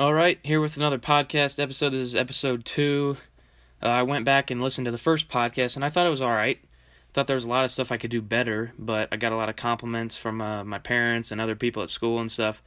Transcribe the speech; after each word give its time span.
All 0.00 0.14
right, 0.14 0.38
here 0.42 0.62
with 0.62 0.78
another 0.78 0.98
podcast 0.98 1.62
episode. 1.62 1.90
This 1.90 2.00
is 2.00 2.16
episode 2.16 2.64
two. 2.64 3.18
Uh, 3.82 3.88
I 3.88 4.02
went 4.04 4.24
back 4.24 4.50
and 4.50 4.58
listened 4.58 4.86
to 4.86 4.90
the 4.90 4.96
first 4.96 5.28
podcast, 5.28 5.76
and 5.76 5.84
I 5.84 5.90
thought 5.90 6.06
it 6.06 6.08
was 6.08 6.22
all 6.22 6.30
right. 6.30 6.58
Thought 7.12 7.26
there 7.26 7.36
was 7.36 7.44
a 7.44 7.50
lot 7.50 7.66
of 7.66 7.70
stuff 7.70 7.92
I 7.92 7.98
could 7.98 8.10
do 8.10 8.22
better, 8.22 8.72
but 8.78 9.10
I 9.12 9.18
got 9.18 9.32
a 9.32 9.36
lot 9.36 9.50
of 9.50 9.56
compliments 9.56 10.16
from 10.16 10.40
uh, 10.40 10.64
my 10.64 10.78
parents 10.78 11.32
and 11.32 11.38
other 11.38 11.54
people 11.54 11.82
at 11.82 11.90
school 11.90 12.18
and 12.18 12.32
stuff. 12.32 12.62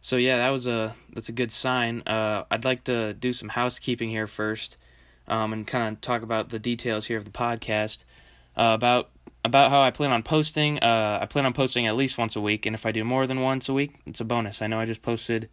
So 0.00 0.14
yeah, 0.16 0.36
that 0.36 0.50
was 0.50 0.68
a 0.68 0.94
that's 1.12 1.28
a 1.28 1.32
good 1.32 1.50
sign. 1.50 2.04
Uh, 2.06 2.44
I'd 2.52 2.64
like 2.64 2.84
to 2.84 3.14
do 3.14 3.32
some 3.32 3.48
housekeeping 3.48 4.08
here 4.08 4.28
first, 4.28 4.76
um, 5.26 5.52
and 5.52 5.66
kind 5.66 5.92
of 5.92 6.00
talk 6.00 6.22
about 6.22 6.50
the 6.50 6.60
details 6.60 7.04
here 7.04 7.18
of 7.18 7.24
the 7.24 7.32
podcast. 7.32 8.04
Uh, 8.56 8.74
about 8.76 9.10
about 9.44 9.72
how 9.72 9.82
I 9.82 9.90
plan 9.90 10.12
on 10.12 10.22
posting. 10.22 10.78
Uh, 10.78 11.18
I 11.20 11.26
plan 11.26 11.46
on 11.46 11.52
posting 11.52 11.88
at 11.88 11.96
least 11.96 12.16
once 12.16 12.36
a 12.36 12.40
week, 12.40 12.64
and 12.64 12.76
if 12.76 12.86
I 12.86 12.92
do 12.92 13.02
more 13.02 13.26
than 13.26 13.40
once 13.40 13.68
a 13.68 13.74
week, 13.74 13.96
it's 14.06 14.20
a 14.20 14.24
bonus. 14.24 14.62
I 14.62 14.68
know 14.68 14.78
I 14.78 14.84
just 14.84 15.02
posted 15.02 15.48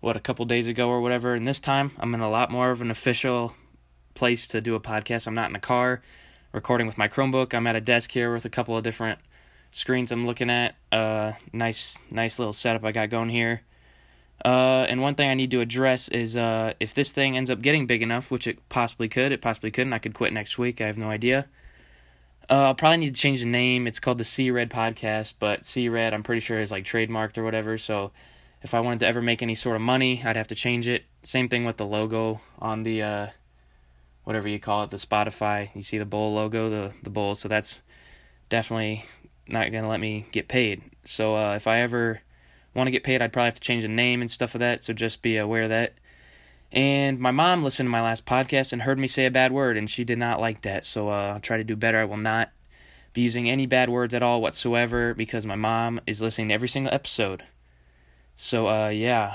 what 0.00 0.16
a 0.16 0.20
couple 0.20 0.44
days 0.46 0.68
ago 0.68 0.88
or 0.88 1.00
whatever, 1.00 1.34
and 1.34 1.46
this 1.46 1.60
time 1.60 1.92
I'm 1.98 2.14
in 2.14 2.20
a 2.20 2.30
lot 2.30 2.50
more 2.50 2.70
of 2.70 2.80
an 2.82 2.90
official 2.90 3.54
place 4.14 4.48
to 4.48 4.60
do 4.60 4.74
a 4.74 4.80
podcast. 4.80 5.26
I'm 5.26 5.34
not 5.34 5.50
in 5.50 5.56
a 5.56 5.60
car 5.60 6.02
recording 6.52 6.86
with 6.86 6.98
my 6.98 7.08
Chromebook. 7.08 7.54
I'm 7.54 7.66
at 7.66 7.76
a 7.76 7.80
desk 7.80 8.10
here 8.10 8.32
with 8.32 8.44
a 8.44 8.50
couple 8.50 8.76
of 8.76 8.82
different 8.82 9.18
screens 9.72 10.10
I'm 10.10 10.26
looking 10.26 10.50
at. 10.50 10.74
Uh, 10.90 11.32
nice, 11.52 11.98
nice 12.10 12.38
little 12.38 12.52
setup 12.52 12.84
I 12.84 12.92
got 12.92 13.10
going 13.10 13.28
here. 13.28 13.62
Uh, 14.44 14.86
and 14.88 15.02
one 15.02 15.14
thing 15.14 15.28
I 15.28 15.34
need 15.34 15.50
to 15.50 15.60
address 15.60 16.08
is 16.08 16.36
uh, 16.36 16.72
if 16.80 16.94
this 16.94 17.12
thing 17.12 17.36
ends 17.36 17.50
up 17.50 17.60
getting 17.60 17.86
big 17.86 18.02
enough, 18.02 18.30
which 18.30 18.46
it 18.46 18.68
possibly 18.68 19.08
could, 19.08 19.32
it 19.32 19.42
possibly 19.42 19.70
couldn't. 19.70 19.92
I 19.92 19.98
could 19.98 20.14
quit 20.14 20.32
next 20.32 20.58
week. 20.58 20.80
I 20.80 20.86
have 20.86 20.98
no 20.98 21.10
idea. 21.10 21.46
Uh, 22.48 22.68
I'll 22.68 22.74
probably 22.74 22.96
need 22.96 23.14
to 23.14 23.20
change 23.20 23.40
the 23.40 23.46
name. 23.46 23.86
It's 23.86 24.00
called 24.00 24.18
the 24.18 24.24
C 24.24 24.50
Red 24.50 24.70
Podcast, 24.70 25.34
but 25.38 25.66
C 25.66 25.88
Red 25.88 26.14
I'm 26.14 26.22
pretty 26.22 26.40
sure 26.40 26.58
is 26.58 26.72
like 26.72 26.84
trademarked 26.84 27.38
or 27.38 27.44
whatever. 27.44 27.78
So 27.78 28.12
if 28.62 28.74
I 28.74 28.80
wanted 28.80 29.00
to 29.00 29.06
ever 29.06 29.22
make 29.22 29.42
any 29.42 29.54
sort 29.54 29.76
of 29.76 29.82
money, 29.82 30.22
I'd 30.24 30.36
have 30.36 30.48
to 30.48 30.54
change 30.54 30.86
it. 30.86 31.04
Same 31.22 31.48
thing 31.48 31.64
with 31.64 31.76
the 31.76 31.86
logo 31.86 32.40
on 32.58 32.82
the 32.82 33.02
uh, 33.02 33.26
whatever 34.24 34.48
you 34.48 34.58
call 34.58 34.84
it, 34.84 34.90
the 34.90 34.96
Spotify. 34.96 35.70
You 35.74 35.82
see 35.82 35.98
the 35.98 36.04
bowl 36.04 36.34
logo, 36.34 36.68
the 36.68 36.94
the 37.02 37.10
bowl. 37.10 37.34
So 37.34 37.48
that's 37.48 37.82
definitely 38.48 39.04
not 39.46 39.72
gonna 39.72 39.88
let 39.88 40.00
me 40.00 40.26
get 40.32 40.48
paid. 40.48 40.82
So 41.04 41.34
uh, 41.34 41.54
if 41.54 41.66
I 41.66 41.80
ever 41.80 42.20
want 42.74 42.86
to 42.86 42.92
get 42.92 43.04
paid, 43.04 43.22
I'd 43.22 43.32
probably 43.32 43.46
have 43.46 43.54
to 43.54 43.60
change 43.60 43.82
the 43.82 43.88
name 43.88 44.20
and 44.20 44.30
stuff 44.30 44.54
of 44.54 44.60
that. 44.60 44.82
So 44.82 44.92
just 44.92 45.22
be 45.22 45.36
aware 45.36 45.64
of 45.64 45.70
that. 45.70 45.94
And 46.72 47.18
my 47.18 47.32
mom 47.32 47.64
listened 47.64 47.88
to 47.88 47.90
my 47.90 48.02
last 48.02 48.24
podcast 48.24 48.72
and 48.72 48.82
heard 48.82 48.98
me 48.98 49.08
say 49.08 49.26
a 49.26 49.30
bad 49.30 49.50
word, 49.50 49.76
and 49.76 49.90
she 49.90 50.04
did 50.04 50.18
not 50.18 50.40
like 50.40 50.62
that. 50.62 50.84
So 50.84 51.08
uh, 51.08 51.32
I'll 51.34 51.40
try 51.40 51.56
to 51.56 51.64
do 51.64 51.74
better. 51.74 51.98
I 51.98 52.04
will 52.04 52.16
not 52.16 52.50
be 53.12 53.22
using 53.22 53.50
any 53.50 53.66
bad 53.66 53.88
words 53.88 54.14
at 54.14 54.22
all 54.22 54.40
whatsoever 54.40 55.14
because 55.14 55.44
my 55.44 55.56
mom 55.56 56.00
is 56.06 56.22
listening 56.22 56.48
to 56.48 56.54
every 56.54 56.68
single 56.68 56.94
episode. 56.94 57.42
So 58.42 58.66
uh, 58.66 58.88
yeah. 58.88 59.34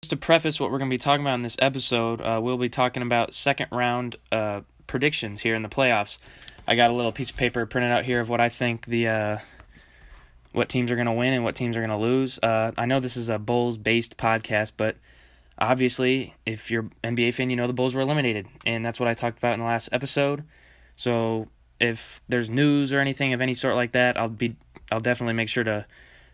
Just 0.00 0.10
to 0.10 0.16
preface 0.16 0.60
what 0.60 0.70
we're 0.70 0.78
going 0.78 0.88
to 0.88 0.94
be 0.94 0.98
talking 0.98 1.26
about 1.26 1.34
in 1.34 1.42
this 1.42 1.56
episode, 1.58 2.20
uh, 2.20 2.38
we'll 2.40 2.56
be 2.56 2.68
talking 2.68 3.02
about 3.02 3.34
second 3.34 3.66
round 3.72 4.14
uh, 4.30 4.60
predictions 4.86 5.40
here 5.40 5.56
in 5.56 5.62
the 5.62 5.68
playoffs. 5.68 6.18
I 6.68 6.76
got 6.76 6.90
a 6.90 6.92
little 6.92 7.10
piece 7.10 7.32
of 7.32 7.36
paper 7.36 7.66
printed 7.66 7.90
out 7.90 8.04
here 8.04 8.20
of 8.20 8.28
what 8.28 8.40
I 8.40 8.48
think 8.48 8.86
the 8.86 9.08
uh, 9.08 9.38
what 10.52 10.68
teams 10.68 10.92
are 10.92 10.94
going 10.94 11.06
to 11.06 11.12
win 11.12 11.32
and 11.32 11.42
what 11.42 11.56
teams 11.56 11.76
are 11.76 11.80
going 11.80 11.90
to 11.90 11.96
lose. 11.96 12.38
Uh, 12.40 12.70
I 12.78 12.86
know 12.86 13.00
this 13.00 13.16
is 13.16 13.28
a 13.28 13.40
Bulls 13.40 13.76
based 13.76 14.16
podcast, 14.16 14.74
but 14.76 14.94
obviously, 15.58 16.32
if 16.46 16.70
you're 16.70 16.88
NBA 17.02 17.34
fan, 17.34 17.50
you 17.50 17.56
know 17.56 17.66
the 17.66 17.72
Bulls 17.72 17.92
were 17.92 18.02
eliminated, 18.02 18.46
and 18.64 18.84
that's 18.84 19.00
what 19.00 19.08
I 19.08 19.14
talked 19.14 19.38
about 19.38 19.54
in 19.54 19.58
the 19.58 19.66
last 19.66 19.88
episode. 19.90 20.44
So 20.94 21.48
if 21.80 22.20
there's 22.28 22.48
news 22.48 22.92
or 22.92 23.00
anything 23.00 23.32
of 23.32 23.40
any 23.40 23.54
sort 23.54 23.74
like 23.74 23.92
that, 23.92 24.16
I'll 24.16 24.28
be 24.28 24.54
I'll 24.92 25.00
definitely 25.00 25.34
make 25.34 25.48
sure 25.48 25.64
to 25.64 25.86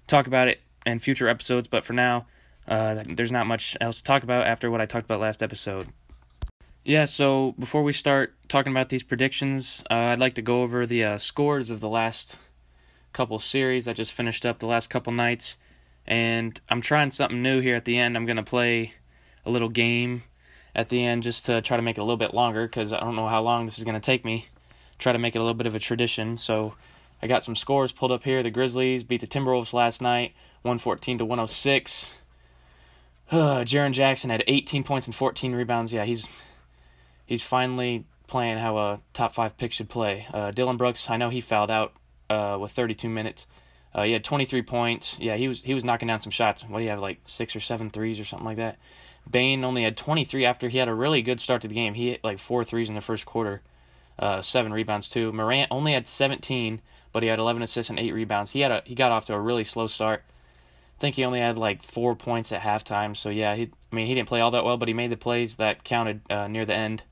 talk 0.06 0.26
about 0.26 0.48
it 0.48 0.60
in 0.86 0.98
future 0.98 1.28
episodes. 1.28 1.68
But 1.68 1.84
for 1.84 1.92
now, 1.92 2.26
uh, 2.68 3.02
there's 3.06 3.32
not 3.32 3.46
much 3.46 3.76
else 3.80 3.98
to 3.98 4.04
talk 4.04 4.22
about 4.22 4.46
after 4.46 4.70
what 4.70 4.80
I 4.80 4.86
talked 4.86 5.04
about 5.04 5.20
last 5.20 5.42
episode. 5.42 5.88
Yeah, 6.84 7.04
so 7.04 7.54
before 7.58 7.82
we 7.82 7.92
start 7.92 8.34
talking 8.48 8.72
about 8.72 8.88
these 8.88 9.02
predictions, 9.02 9.84
uh, 9.90 9.94
I'd 9.94 10.18
like 10.18 10.34
to 10.34 10.42
go 10.42 10.62
over 10.62 10.86
the 10.86 11.04
uh, 11.04 11.18
scores 11.18 11.70
of 11.70 11.80
the 11.80 11.88
last 11.88 12.36
couple 13.12 13.38
series 13.38 13.88
I 13.88 13.92
just 13.92 14.12
finished 14.12 14.46
up 14.46 14.58
the 14.58 14.66
last 14.66 14.88
couple 14.88 15.12
nights. 15.12 15.56
And 16.06 16.60
I'm 16.68 16.80
trying 16.80 17.10
something 17.10 17.42
new 17.42 17.60
here 17.60 17.76
at 17.76 17.84
the 17.84 17.98
end. 17.98 18.16
I'm 18.16 18.26
going 18.26 18.36
to 18.36 18.42
play 18.42 18.94
a 19.44 19.50
little 19.50 19.68
game 19.68 20.22
at 20.74 20.88
the 20.88 21.04
end 21.04 21.22
just 21.22 21.46
to 21.46 21.60
try 21.60 21.76
to 21.76 21.82
make 21.82 21.98
it 21.98 22.00
a 22.00 22.04
little 22.04 22.16
bit 22.16 22.34
longer 22.34 22.66
because 22.66 22.92
I 22.92 23.00
don't 23.00 23.16
know 23.16 23.28
how 23.28 23.42
long 23.42 23.64
this 23.64 23.78
is 23.78 23.84
going 23.84 23.94
to 23.94 24.00
take 24.00 24.24
me. 24.24 24.46
Try 24.98 25.12
to 25.12 25.18
make 25.18 25.34
it 25.34 25.38
a 25.38 25.42
little 25.42 25.54
bit 25.54 25.66
of 25.66 25.74
a 25.74 25.78
tradition. 25.78 26.36
So 26.36 26.74
I 27.22 27.26
got 27.26 27.42
some 27.42 27.54
scores 27.54 27.92
pulled 27.92 28.12
up 28.12 28.24
here. 28.24 28.42
The 28.42 28.50
Grizzlies 28.50 29.02
beat 29.02 29.20
the 29.20 29.26
Timberwolves 29.26 29.72
last 29.72 30.00
night, 30.00 30.34
114 30.62 31.18
to 31.18 31.24
106. 31.24 32.14
Uh, 33.30 33.36
Jaren 33.64 33.92
Jackson 33.92 34.30
had 34.30 34.44
18 34.46 34.84
points 34.84 35.06
and 35.06 35.14
14 35.14 35.52
rebounds. 35.52 35.92
Yeah, 35.92 36.04
he's 36.04 36.26
he's 37.26 37.42
finally 37.42 38.04
playing 38.26 38.58
how 38.58 38.78
a 38.78 39.00
top 39.12 39.34
five 39.34 39.56
pick 39.56 39.72
should 39.72 39.88
play. 39.88 40.26
Uh, 40.32 40.50
Dillon 40.50 40.76
Brooks, 40.76 41.10
I 41.10 41.16
know 41.16 41.30
he 41.30 41.40
fouled 41.40 41.70
out 41.70 41.92
uh, 42.28 42.56
with 42.60 42.72
32 42.72 43.08
minutes. 43.08 43.46
Uh, 43.92 44.04
he 44.04 44.12
had 44.12 44.22
23 44.22 44.62
points. 44.62 45.18
Yeah, 45.18 45.36
he 45.36 45.48
was 45.48 45.64
he 45.64 45.74
was 45.74 45.84
knocking 45.84 46.08
down 46.08 46.20
some 46.20 46.30
shots. 46.30 46.62
What 46.62 46.78
do 46.78 46.84
you 46.84 46.90
have 46.90 47.00
like 47.00 47.20
six 47.24 47.56
or 47.56 47.60
seven 47.60 47.90
threes 47.90 48.20
or 48.20 48.24
something 48.24 48.46
like 48.46 48.56
that? 48.56 48.78
Bane 49.28 49.64
only 49.64 49.82
had 49.82 49.96
23 49.96 50.44
after 50.44 50.68
he 50.68 50.78
had 50.78 50.88
a 50.88 50.94
really 50.94 51.22
good 51.22 51.40
start 51.40 51.62
to 51.62 51.68
the 51.68 51.74
game. 51.74 51.94
He 51.94 52.10
hit 52.10 52.24
like 52.24 52.38
four 52.38 52.64
threes 52.64 52.88
in 52.88 52.94
the 52.94 53.00
first 53.00 53.26
quarter, 53.26 53.62
uh, 54.18 54.42
seven 54.42 54.72
rebounds 54.72 55.08
too. 55.08 55.32
Morant 55.32 55.68
only 55.70 55.92
had 55.92 56.06
17, 56.06 56.80
but 57.12 57.22
he 57.22 57.28
had 57.28 57.38
11 57.38 57.62
assists 57.62 57.90
and 57.90 57.98
eight 57.98 58.14
rebounds. 58.14 58.52
He 58.52 58.60
had 58.60 58.70
a 58.70 58.82
he 58.84 58.94
got 58.94 59.12
off 59.12 59.26
to 59.26 59.34
a 59.34 59.40
really 59.40 59.64
slow 59.64 59.88
start. 59.88 60.22
Think 61.00 61.16
he 61.16 61.24
only 61.24 61.40
had 61.40 61.58
like 61.58 61.82
four 61.82 62.14
points 62.14 62.52
at 62.52 62.62
halftime. 62.62 63.16
So 63.16 63.30
yeah, 63.30 63.56
he 63.56 63.70
I 63.90 63.96
mean 63.96 64.06
he 64.06 64.14
didn't 64.14 64.28
play 64.28 64.40
all 64.40 64.52
that 64.52 64.64
well, 64.64 64.76
but 64.76 64.88
he 64.88 64.94
made 64.94 65.10
the 65.10 65.16
plays 65.16 65.56
that 65.56 65.82
counted 65.82 66.20
uh, 66.30 66.46
near 66.46 66.64
the 66.64 66.74
end. 66.74 67.02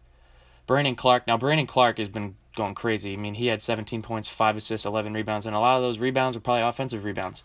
Brandon 0.67 0.95
Clarke. 0.95 1.27
Now 1.27 1.39
Brandon 1.39 1.67
Clarke 1.67 1.99
has 1.99 2.09
been 2.09 2.37
going 2.55 2.75
crazy. 2.75 3.15
I 3.15 3.17
mean 3.17 3.35
he 3.35 3.47
had 3.47 3.63
17 3.63 4.03
points, 4.03 4.29
five 4.29 4.57
assists, 4.57 4.87
11 4.87 5.15
rebounds, 5.15 5.47
and 5.47 5.57
a 5.57 5.61
lot 5.61 5.77
of 5.77 5.83
those 5.83 5.99
rebounds 5.99 6.37
were 6.37 6.41
probably 6.41 6.63
offensive 6.63 7.05
rebounds, 7.05 7.43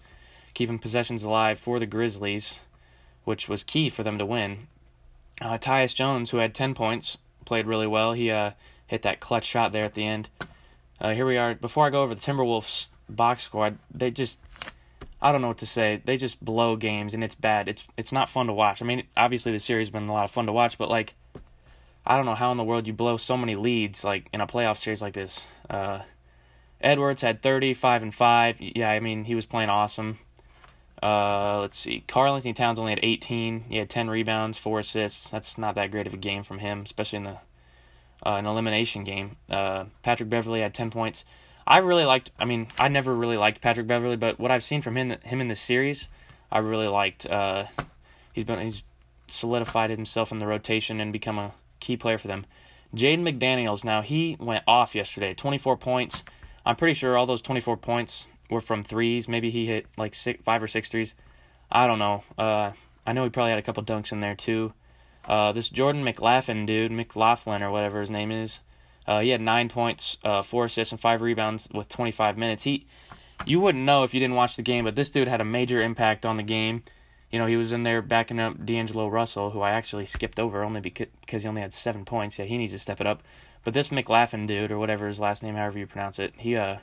keeping 0.53 0.77
possessions 0.77 1.23
alive 1.23 1.57
for 1.57 1.79
the 1.79 1.85
Grizzlies 1.85 2.59
which 3.25 3.47
was 3.47 3.63
key 3.63 3.89
for 3.89 4.03
them 4.03 4.17
to 4.17 4.25
win. 4.25 4.67
Uh, 5.41 5.57
Tyus 5.57 5.95
Jones, 5.95 6.31
who 6.31 6.37
had 6.37 6.53
10 6.53 6.73
points, 6.73 7.17
played 7.45 7.67
really 7.67 7.87
well. 7.87 8.13
He 8.13 8.31
uh, 8.31 8.51
hit 8.87 9.01
that 9.03 9.19
clutch 9.19 9.45
shot 9.45 9.71
there 9.71 9.85
at 9.85 9.93
the 9.93 10.05
end. 10.05 10.29
Uh, 10.99 11.13
here 11.13 11.25
we 11.25 11.37
are. 11.37 11.55
Before 11.55 11.85
I 11.85 11.89
go 11.89 12.01
over 12.01 12.15
the 12.15 12.21
Timberwolves 12.21 12.91
box 13.09 13.43
squad, 13.43 13.77
they 13.93 14.11
just 14.11 14.39
I 15.23 15.31
don't 15.31 15.41
know 15.41 15.47
what 15.47 15.59
to 15.59 15.65
say. 15.65 16.01
They 16.03 16.17
just 16.17 16.43
blow 16.43 16.75
games 16.75 17.13
and 17.13 17.23
it's 17.23 17.33
bad. 17.33 17.69
It's 17.69 17.83
it's 17.95 18.11
not 18.11 18.27
fun 18.27 18.47
to 18.47 18.53
watch. 18.53 18.81
I 18.81 18.85
mean, 18.85 19.03
obviously 19.15 19.53
the 19.53 19.59
series 19.59 19.87
has 19.87 19.91
been 19.91 20.09
a 20.09 20.13
lot 20.13 20.25
of 20.25 20.31
fun 20.31 20.47
to 20.47 20.51
watch, 20.51 20.77
but 20.77 20.89
like 20.89 21.15
I 22.05 22.17
don't 22.17 22.25
know 22.25 22.35
how 22.35 22.51
in 22.51 22.57
the 22.57 22.63
world 22.65 22.85
you 22.85 22.93
blow 22.93 23.15
so 23.15 23.37
many 23.37 23.55
leads 23.55 24.03
like 24.03 24.27
in 24.33 24.41
a 24.41 24.47
playoff 24.47 24.77
series 24.77 25.01
like 25.01 25.13
this. 25.13 25.47
Uh, 25.69 26.01
Edwards 26.81 27.21
had 27.21 27.41
35 27.41 28.03
and 28.03 28.13
5. 28.13 28.57
Yeah, 28.59 28.89
I 28.89 28.99
mean, 28.99 29.23
he 29.23 29.35
was 29.35 29.45
playing 29.45 29.69
awesome. 29.69 30.19
Uh, 31.01 31.61
let's 31.61 31.77
see. 31.77 32.03
Karl-Anthony 32.07 32.53
Towns 32.53 32.77
only 32.77 32.91
had 32.91 32.99
18. 33.01 33.65
He 33.69 33.77
had 33.77 33.89
10 33.89 34.09
rebounds, 34.09 34.57
4 34.57 34.79
assists. 34.79 35.29
That's 35.29 35.57
not 35.57 35.75
that 35.75 35.91
great 35.91 36.07
of 36.07 36.13
a 36.13 36.17
game 36.17 36.43
from 36.43 36.59
him, 36.59 36.81
especially 36.81 37.17
in 37.17 37.23
the 37.23 37.37
uh, 38.25 38.35
an 38.35 38.45
elimination 38.45 39.03
game. 39.03 39.37
Uh, 39.49 39.85
Patrick 40.01 40.29
Beverley 40.29 40.61
had 40.61 40.73
10 40.73 40.91
points. 40.91 41.25
I 41.65 41.77
really 41.79 42.05
liked. 42.05 42.31
I 42.39 42.45
mean, 42.45 42.67
I 42.79 42.87
never 42.87 43.13
really 43.13 43.37
liked 43.37 43.61
Patrick 43.61 43.87
Beverley, 43.87 44.17
but 44.17 44.39
what 44.39 44.51
I've 44.51 44.63
seen 44.63 44.81
from 44.81 44.97
him 44.97 45.11
him 45.21 45.41
in 45.41 45.47
this 45.47 45.61
series, 45.61 46.09
I 46.51 46.59
really 46.59 46.87
liked. 46.87 47.25
Uh, 47.25 47.65
he's 48.33 48.45
been 48.45 48.59
he's 48.59 48.83
solidified 49.27 49.89
himself 49.89 50.31
in 50.31 50.39
the 50.39 50.47
rotation 50.47 50.99
and 50.99 51.13
become 51.13 51.39
a 51.39 51.53
key 51.79 51.97
player 51.97 52.17
for 52.17 52.27
them. 52.27 52.45
Jaden 52.95 53.21
McDaniels 53.21 53.83
now 53.83 54.01
he 54.01 54.37
went 54.39 54.63
off 54.67 54.93
yesterday, 54.93 55.33
24 55.33 55.77
points. 55.77 56.23
I'm 56.65 56.75
pretty 56.75 56.93
sure 56.93 57.17
all 57.17 57.25
those 57.25 57.41
24 57.41 57.77
points 57.77 58.27
were 58.49 58.61
from 58.61 58.83
threes. 58.83 59.27
Maybe 59.27 59.49
he 59.49 59.65
hit 59.65 59.87
like 59.97 60.13
six, 60.13 60.41
five 60.43 60.61
or 60.61 60.67
six 60.67 60.89
threes. 60.89 61.13
I 61.71 61.87
don't 61.87 61.99
know. 61.99 62.23
Uh, 62.37 62.71
I 63.05 63.13
know 63.13 63.23
he 63.23 63.29
probably 63.29 63.51
had 63.51 63.59
a 63.59 63.63
couple 63.63 63.83
dunks 63.83 64.11
in 64.11 64.21
there 64.21 64.35
too. 64.35 64.73
Uh, 65.27 65.51
this 65.53 65.69
Jordan 65.69 66.03
McLaughlin 66.03 66.65
dude, 66.65 66.91
McLaughlin 66.91 67.63
or 67.63 67.71
whatever 67.71 67.99
his 67.99 68.09
name 68.09 68.31
is, 68.31 68.59
uh, 69.07 69.19
he 69.19 69.29
had 69.29 69.41
nine 69.41 69.69
points, 69.69 70.17
uh, 70.23 70.41
four 70.41 70.65
assists, 70.65 70.91
and 70.91 70.99
five 70.99 71.21
rebounds 71.21 71.67
with 71.73 71.89
25 71.89 72.37
minutes. 72.37 72.63
He, 72.63 72.85
you 73.45 73.59
wouldn't 73.59 73.83
know 73.83 74.03
if 74.03 74.13
you 74.13 74.19
didn't 74.19 74.35
watch 74.35 74.55
the 74.55 74.61
game, 74.61 74.85
but 74.85 74.95
this 74.95 75.09
dude 75.09 75.27
had 75.27 75.41
a 75.41 75.45
major 75.45 75.81
impact 75.81 76.25
on 76.25 76.35
the 76.35 76.43
game. 76.43 76.83
You 77.31 77.39
know, 77.39 77.45
he 77.45 77.57
was 77.57 77.71
in 77.71 77.83
there 77.83 78.01
backing 78.01 78.39
up 78.39 78.63
D'Angelo 78.65 79.07
Russell, 79.07 79.49
who 79.49 79.61
I 79.61 79.71
actually 79.71 80.05
skipped 80.05 80.39
over 80.39 80.63
only 80.63 80.81
because, 80.81 81.41
he 81.41 81.47
only 81.47 81.61
had 81.61 81.73
seven 81.73 82.05
points. 82.05 82.37
Yeah, 82.37 82.45
he 82.45 82.57
needs 82.57 82.73
to 82.73 82.79
step 82.79 83.01
it 83.01 83.07
up. 83.07 83.23
But 83.63 83.73
this 83.73 83.91
McLaughlin 83.91 84.45
dude, 84.45 84.71
or 84.71 84.77
whatever 84.77 85.07
his 85.07 85.19
last 85.19 85.41
name, 85.41 85.55
however 85.55 85.79
you 85.79 85.87
pronounce 85.87 86.19
it, 86.19 86.33
he 86.37 86.55
uh 86.55 86.77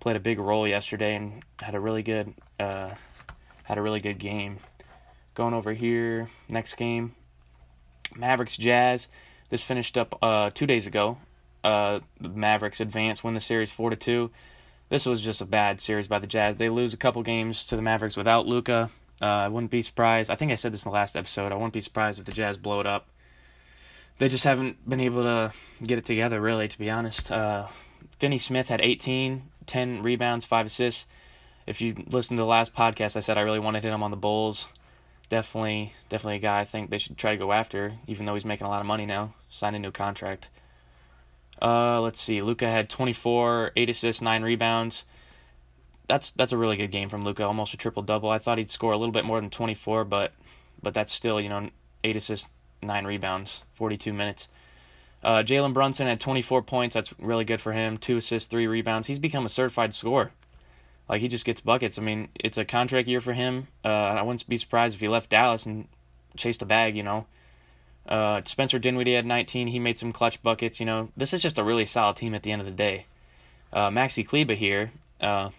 played 0.00 0.16
a 0.16 0.20
big 0.20 0.38
role 0.38 0.66
yesterday 0.66 1.14
and 1.14 1.44
had 1.60 1.74
a 1.74 1.80
really 1.80 2.02
good 2.02 2.34
uh, 2.58 2.90
had 3.64 3.78
a 3.78 3.82
really 3.82 4.00
good 4.00 4.18
game. 4.18 4.58
Going 5.34 5.54
over 5.54 5.72
here, 5.72 6.28
next 6.48 6.74
game, 6.74 7.14
Mavericks 8.16 8.56
Jazz. 8.56 9.06
This 9.50 9.62
finished 9.62 9.96
up 9.96 10.18
uh, 10.22 10.50
two 10.50 10.66
days 10.66 10.86
ago. 10.86 11.18
Uh, 11.62 12.00
the 12.20 12.28
Mavericks 12.28 12.80
advance, 12.80 13.22
win 13.22 13.34
the 13.34 13.40
series 13.40 13.70
four 13.70 13.90
to 13.90 13.96
two. 13.96 14.30
This 14.88 15.06
was 15.06 15.20
just 15.20 15.40
a 15.40 15.46
bad 15.46 15.80
series 15.80 16.08
by 16.08 16.18
the 16.18 16.26
Jazz. 16.26 16.56
They 16.56 16.68
lose 16.68 16.94
a 16.94 16.96
couple 16.96 17.22
games 17.22 17.66
to 17.66 17.76
the 17.76 17.82
Mavericks 17.82 18.16
without 18.16 18.46
Luka. 18.46 18.90
Uh, 19.22 19.26
I 19.26 19.48
wouldn't 19.48 19.70
be 19.70 19.82
surprised. 19.82 20.30
I 20.30 20.34
think 20.34 20.50
I 20.50 20.56
said 20.56 20.72
this 20.72 20.84
in 20.84 20.90
the 20.90 20.94
last 20.94 21.16
episode. 21.16 21.52
I 21.52 21.54
wouldn't 21.54 21.72
be 21.72 21.80
surprised 21.80 22.18
if 22.18 22.24
the 22.24 22.32
Jazz 22.32 22.56
blow 22.56 22.80
it 22.80 22.86
up. 22.86 23.06
They 24.18 24.28
just 24.28 24.44
haven't 24.44 24.88
been 24.88 25.00
able 25.00 25.22
to 25.22 25.52
get 25.82 25.98
it 25.98 26.04
together, 26.04 26.40
really, 26.40 26.68
to 26.68 26.78
be 26.78 26.90
honest. 26.90 27.30
Uh, 27.30 27.68
Finney 28.16 28.38
Smith 28.38 28.68
had 28.68 28.80
18, 28.80 29.42
10 29.66 30.02
rebounds, 30.02 30.44
5 30.44 30.66
assists. 30.66 31.06
If 31.66 31.80
you 31.80 32.04
listen 32.08 32.36
to 32.36 32.42
the 32.42 32.46
last 32.46 32.74
podcast, 32.74 33.16
I 33.16 33.20
said 33.20 33.38
I 33.38 33.42
really 33.42 33.60
wanted 33.60 33.82
hit 33.82 33.92
him 33.92 34.02
on 34.02 34.10
the 34.10 34.16
Bulls. 34.16 34.66
Definitely, 35.28 35.92
definitely 36.08 36.36
a 36.36 36.40
guy 36.40 36.60
I 36.60 36.64
think 36.64 36.90
they 36.90 36.98
should 36.98 37.16
try 37.16 37.30
to 37.30 37.38
go 37.38 37.52
after, 37.52 37.92
even 38.08 38.26
though 38.26 38.34
he's 38.34 38.44
making 38.44 38.66
a 38.66 38.70
lot 38.70 38.80
of 38.80 38.86
money 38.86 39.06
now, 39.06 39.34
signed 39.48 39.76
a 39.76 39.78
new 39.78 39.92
contract. 39.92 40.48
Uh, 41.60 42.00
let's 42.00 42.20
see. 42.20 42.40
Luka 42.40 42.68
had 42.68 42.88
24, 42.88 43.72
8 43.76 43.90
assists, 43.90 44.22
9 44.22 44.42
rebounds. 44.42 45.04
That's 46.06 46.30
that's 46.30 46.52
a 46.52 46.56
really 46.56 46.76
good 46.76 46.90
game 46.90 47.08
from 47.08 47.22
Luka. 47.22 47.44
almost 47.44 47.74
a 47.74 47.76
triple 47.76 48.02
double. 48.02 48.30
I 48.30 48.38
thought 48.38 48.58
he'd 48.58 48.70
score 48.70 48.92
a 48.92 48.96
little 48.96 49.12
bit 49.12 49.24
more 49.24 49.40
than 49.40 49.50
24, 49.50 50.04
but 50.04 50.32
but 50.82 50.94
that's 50.94 51.12
still, 51.12 51.40
you 51.40 51.48
know, 51.48 51.70
8 52.02 52.16
assists, 52.16 52.50
9 52.82 53.04
rebounds, 53.04 53.64
42 53.74 54.12
minutes. 54.12 54.48
Uh, 55.22 55.42
Jalen 55.42 55.74
Brunson 55.74 56.06
had 56.06 56.18
24 56.18 56.62
points. 56.62 56.94
That's 56.94 57.14
really 57.18 57.44
good 57.44 57.60
for 57.60 57.72
him. 57.72 57.98
2 57.98 58.16
assists, 58.16 58.48
3 58.48 58.66
rebounds. 58.66 59.06
He's 59.06 59.18
become 59.18 59.44
a 59.44 59.50
certified 59.50 59.92
scorer. 59.92 60.32
Like, 61.08 61.20
he 61.20 61.28
just 61.28 61.44
gets 61.44 61.60
buckets. 61.60 61.98
I 61.98 62.02
mean, 62.02 62.28
it's 62.34 62.56
a 62.56 62.64
contract 62.64 63.08
year 63.08 63.20
for 63.20 63.32
him. 63.32 63.66
Uh, 63.84 63.88
I 63.88 64.22
wouldn't 64.22 64.48
be 64.48 64.56
surprised 64.56 64.94
if 64.94 65.00
he 65.00 65.08
left 65.08 65.30
Dallas 65.30 65.66
and 65.66 65.88
chased 66.36 66.62
a 66.62 66.66
bag, 66.66 66.96
you 66.96 67.02
know. 67.02 67.26
Uh, 68.10 68.42
Spencer 68.44 68.80
Dinwiddie 68.80 69.14
had 69.14 69.24
19. 69.24 69.68
He 69.68 69.78
made 69.78 69.96
some 69.96 70.12
clutch 70.12 70.42
buckets. 70.42 70.80
You 70.80 70.86
know, 70.86 71.10
this 71.16 71.32
is 71.32 71.40
just 71.40 71.58
a 71.58 71.64
really 71.64 71.84
solid 71.84 72.16
team 72.16 72.34
at 72.34 72.42
the 72.42 72.50
end 72.50 72.60
of 72.60 72.66
the 72.66 72.72
day. 72.72 73.06
Uh, 73.72 73.88
Maxi 73.88 74.26
Kleber 74.26 74.54
here, 74.54 74.90
uh, 75.20 75.50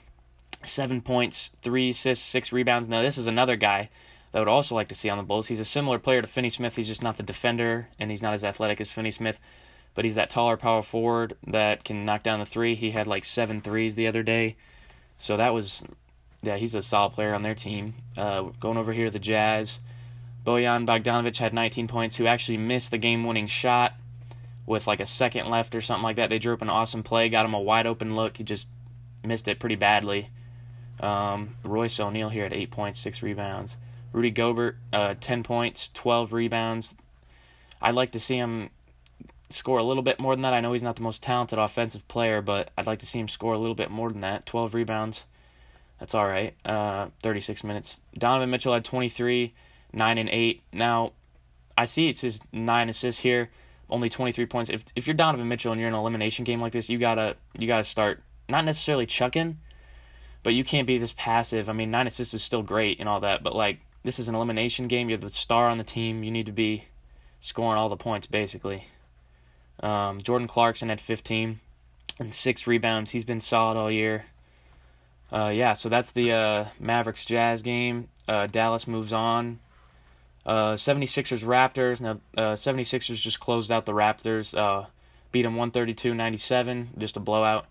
seven 0.63 1.01
points, 1.01 1.51
three 1.61 1.91
assists, 1.91 2.25
six 2.25 2.51
rebounds. 2.51 2.89
Now 2.89 3.01
this 3.01 3.17
is 3.17 3.25
another 3.25 3.55
guy 3.55 3.89
that 4.31 4.39
I 4.39 4.41
would 4.41 4.49
also 4.49 4.75
like 4.75 4.89
to 4.89 4.95
see 4.95 5.09
on 5.09 5.17
the 5.17 5.23
Bulls. 5.23 5.47
He's 5.47 5.61
a 5.61 5.65
similar 5.65 5.97
player 5.97 6.21
to 6.21 6.27
Finney 6.27 6.49
Smith. 6.49 6.75
He's 6.75 6.89
just 6.89 7.03
not 7.03 7.17
the 7.17 7.23
defender, 7.23 7.87
and 7.97 8.11
he's 8.11 8.21
not 8.21 8.33
as 8.33 8.43
athletic 8.43 8.81
as 8.81 8.91
Finney 8.91 9.11
Smith, 9.11 9.39
but 9.95 10.03
he's 10.03 10.15
that 10.15 10.29
taller 10.29 10.57
power 10.57 10.81
forward 10.81 11.37
that 11.47 11.85
can 11.85 12.05
knock 12.05 12.23
down 12.23 12.39
the 12.39 12.45
three. 12.45 12.75
He 12.75 12.91
had 12.91 13.07
like 13.07 13.23
seven 13.23 13.61
threes 13.61 13.95
the 13.95 14.07
other 14.07 14.23
day, 14.23 14.57
so 15.17 15.37
that 15.37 15.53
was, 15.53 15.83
yeah, 16.41 16.57
he's 16.57 16.75
a 16.75 16.81
solid 16.81 17.11
player 17.11 17.33
on 17.33 17.43
their 17.43 17.55
team. 17.55 17.93
Uh, 18.17 18.43
going 18.59 18.77
over 18.77 18.91
here 18.91 19.05
to 19.05 19.11
the 19.11 19.19
Jazz. 19.19 19.79
Bojan 20.45 20.87
Bogdanovic 20.87 21.37
had 21.37 21.53
19 21.53 21.87
points, 21.87 22.15
who 22.15 22.25
actually 22.25 22.57
missed 22.57 22.91
the 22.91 22.97
game 22.97 23.25
winning 23.25 23.47
shot 23.47 23.93
with 24.65 24.87
like 24.87 24.99
a 24.99 25.05
second 25.05 25.49
left 25.49 25.75
or 25.75 25.81
something 25.81 26.03
like 26.03 26.15
that. 26.15 26.29
They 26.29 26.39
drew 26.39 26.53
up 26.53 26.61
an 26.61 26.69
awesome 26.69 27.03
play, 27.03 27.29
got 27.29 27.45
him 27.45 27.53
a 27.53 27.59
wide 27.59 27.87
open 27.87 28.15
look. 28.15 28.37
He 28.37 28.43
just 28.43 28.67
missed 29.23 29.47
it 29.47 29.59
pretty 29.59 29.75
badly. 29.75 30.29
Um, 30.99 31.55
Royce 31.63 31.99
O'Neale 31.99 32.29
here 32.29 32.45
at 32.45 32.53
8 32.53 32.71
points, 32.71 32.99
6 32.99 33.21
rebounds. 33.23 33.77
Rudy 34.13 34.31
Gobert, 34.31 34.77
uh, 34.91 35.15
10 35.19 35.43
points, 35.43 35.89
12 35.93 36.33
rebounds. 36.33 36.97
I'd 37.81 37.95
like 37.95 38.11
to 38.11 38.19
see 38.19 38.37
him 38.37 38.69
score 39.49 39.79
a 39.79 39.83
little 39.83 40.03
bit 40.03 40.19
more 40.19 40.35
than 40.35 40.41
that. 40.41 40.53
I 40.53 40.61
know 40.61 40.73
he's 40.73 40.83
not 40.83 40.95
the 40.95 41.01
most 41.01 41.23
talented 41.23 41.59
offensive 41.59 42.07
player, 42.07 42.41
but 42.41 42.69
I'd 42.77 42.87
like 42.87 42.99
to 42.99 43.05
see 43.05 43.19
him 43.19 43.27
score 43.27 43.53
a 43.53 43.57
little 43.57 43.75
bit 43.75 43.89
more 43.89 44.11
than 44.11 44.21
that. 44.21 44.45
12 44.45 44.73
rebounds. 44.73 45.25
That's 45.99 46.15
all 46.15 46.27
right. 46.27 46.55
Uh, 46.65 47.07
36 47.21 47.63
minutes. 47.63 48.01
Donovan 48.17 48.49
Mitchell 48.49 48.73
had 48.73 48.85
23 48.85 49.53
nine 49.93 50.17
and 50.17 50.29
eight. 50.29 50.63
Now, 50.71 51.13
I 51.77 51.85
see 51.85 52.09
it 52.09 52.17
says 52.17 52.39
nine 52.51 52.89
assists 52.89 53.21
here, 53.21 53.49
only 53.89 54.09
twenty 54.09 54.31
three 54.31 54.45
points. 54.45 54.69
If 54.69 54.85
if 54.95 55.07
you're 55.07 55.13
Donovan 55.13 55.47
Mitchell 55.47 55.71
and 55.71 55.79
you're 55.79 55.89
in 55.89 55.93
an 55.93 55.99
elimination 55.99 56.45
game 56.45 56.61
like 56.61 56.73
this, 56.73 56.89
you 56.89 56.97
gotta 56.97 57.35
you 57.57 57.67
gotta 57.67 57.83
start 57.83 58.21
not 58.49 58.65
necessarily 58.65 59.05
chucking, 59.05 59.57
but 60.43 60.53
you 60.53 60.63
can't 60.63 60.87
be 60.87 60.97
this 60.97 61.13
passive. 61.17 61.69
I 61.69 61.73
mean, 61.73 61.91
nine 61.91 62.07
assists 62.07 62.33
is 62.33 62.43
still 62.43 62.63
great 62.63 62.99
and 62.99 63.07
all 63.07 63.21
that, 63.21 63.43
but 63.43 63.55
like 63.55 63.79
this 64.03 64.19
is 64.19 64.27
an 64.27 64.35
elimination 64.35 64.87
game. 64.87 65.09
You're 65.09 65.17
the 65.17 65.29
star 65.29 65.69
on 65.69 65.77
the 65.77 65.83
team. 65.83 66.23
You 66.23 66.31
need 66.31 66.47
to 66.47 66.51
be 66.51 66.85
scoring 67.39 67.77
all 67.77 67.89
the 67.89 67.97
points 67.97 68.27
basically. 68.27 68.85
Um, 69.81 70.21
Jordan 70.21 70.47
Clarkson 70.47 70.89
had 70.89 71.01
15 71.01 71.59
and 72.19 72.33
six 72.33 72.67
rebounds. 72.67 73.11
He's 73.11 73.25
been 73.25 73.41
solid 73.41 73.77
all 73.77 73.91
year. 73.91 74.25
Uh, 75.31 75.51
yeah, 75.53 75.73
so 75.73 75.89
that's 75.89 76.11
the 76.11 76.31
uh, 76.33 76.65
Mavericks 76.79 77.25
Jazz 77.25 77.61
game. 77.61 78.09
Uh, 78.27 78.47
Dallas 78.47 78.87
moves 78.87 79.13
on. 79.13 79.59
Uh, 80.45 80.73
76ers 80.73 81.43
Raptors. 81.45 82.01
Now, 82.01 82.19
uh, 82.37 82.55
76ers 82.55 83.21
just 83.21 83.39
closed 83.39 83.71
out 83.71 83.85
the 83.85 83.93
Raptors, 83.93 84.57
uh, 84.57 84.87
beat 85.31 85.43
them 85.43 85.55
132 85.55 86.13
97, 86.13 86.91
just 86.97 87.17
a 87.17 87.19
blowout. 87.19 87.67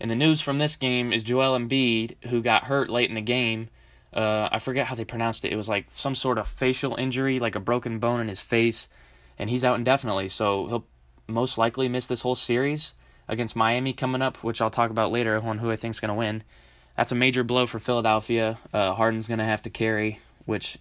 And 0.00 0.10
the 0.10 0.14
news 0.14 0.40
from 0.40 0.58
this 0.58 0.76
game 0.76 1.12
is 1.12 1.22
Joel 1.22 1.58
Embiid, 1.58 2.24
who 2.26 2.42
got 2.42 2.64
hurt 2.64 2.90
late 2.90 3.08
in 3.08 3.14
the 3.14 3.20
game. 3.20 3.68
Uh, 4.12 4.48
I 4.50 4.58
forget 4.58 4.86
how 4.86 4.94
they 4.94 5.04
pronounced 5.04 5.44
it. 5.44 5.52
It 5.52 5.56
was 5.56 5.68
like 5.68 5.86
some 5.90 6.14
sort 6.14 6.38
of 6.38 6.48
facial 6.48 6.96
injury, 6.96 7.38
like 7.38 7.54
a 7.54 7.60
broken 7.60 7.98
bone 7.98 8.20
in 8.20 8.28
his 8.28 8.40
face, 8.40 8.88
and 9.38 9.50
he's 9.50 9.64
out 9.64 9.76
indefinitely. 9.76 10.28
So 10.28 10.66
he'll 10.66 10.86
most 11.26 11.58
likely 11.58 11.88
miss 11.88 12.06
this 12.06 12.22
whole 12.22 12.34
series 12.34 12.94
against 13.28 13.56
Miami 13.56 13.92
coming 13.92 14.22
up, 14.22 14.42
which 14.42 14.60
I'll 14.60 14.70
talk 14.70 14.90
about 14.90 15.12
later 15.12 15.40
on 15.42 15.58
who 15.58 15.70
I 15.70 15.76
think's 15.76 16.00
going 16.00 16.10
to 16.10 16.14
win. 16.14 16.44
That's 16.96 17.12
a 17.12 17.16
major 17.16 17.44
blow 17.44 17.66
for 17.66 17.78
Philadelphia. 17.78 18.58
Uh, 18.72 18.94
Harden's 18.94 19.26
going 19.26 19.38
to 19.38 19.44
have 19.44 19.62
to 19.62 19.70
carry, 19.70 20.20
which 20.46 20.78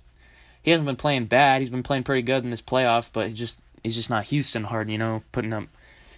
he 0.65 0.71
hasn't 0.71 0.87
been 0.87 0.95
playing 0.95 1.25
bad. 1.27 1.61
He's 1.61 1.69
been 1.69 1.83
playing 1.83 2.03
pretty 2.03 2.23
good 2.23 2.43
in 2.43 2.49
this 2.49 2.61
playoff, 2.61 3.11
but 3.13 3.27
he's 3.27 3.37
just 3.37 3.61
he's 3.83 3.93
just 3.93 4.09
not 4.09 4.25
Houston 4.25 4.63
Harden, 4.63 4.91
you 4.91 4.97
know, 4.97 5.21
putting 5.31 5.53
up 5.53 5.65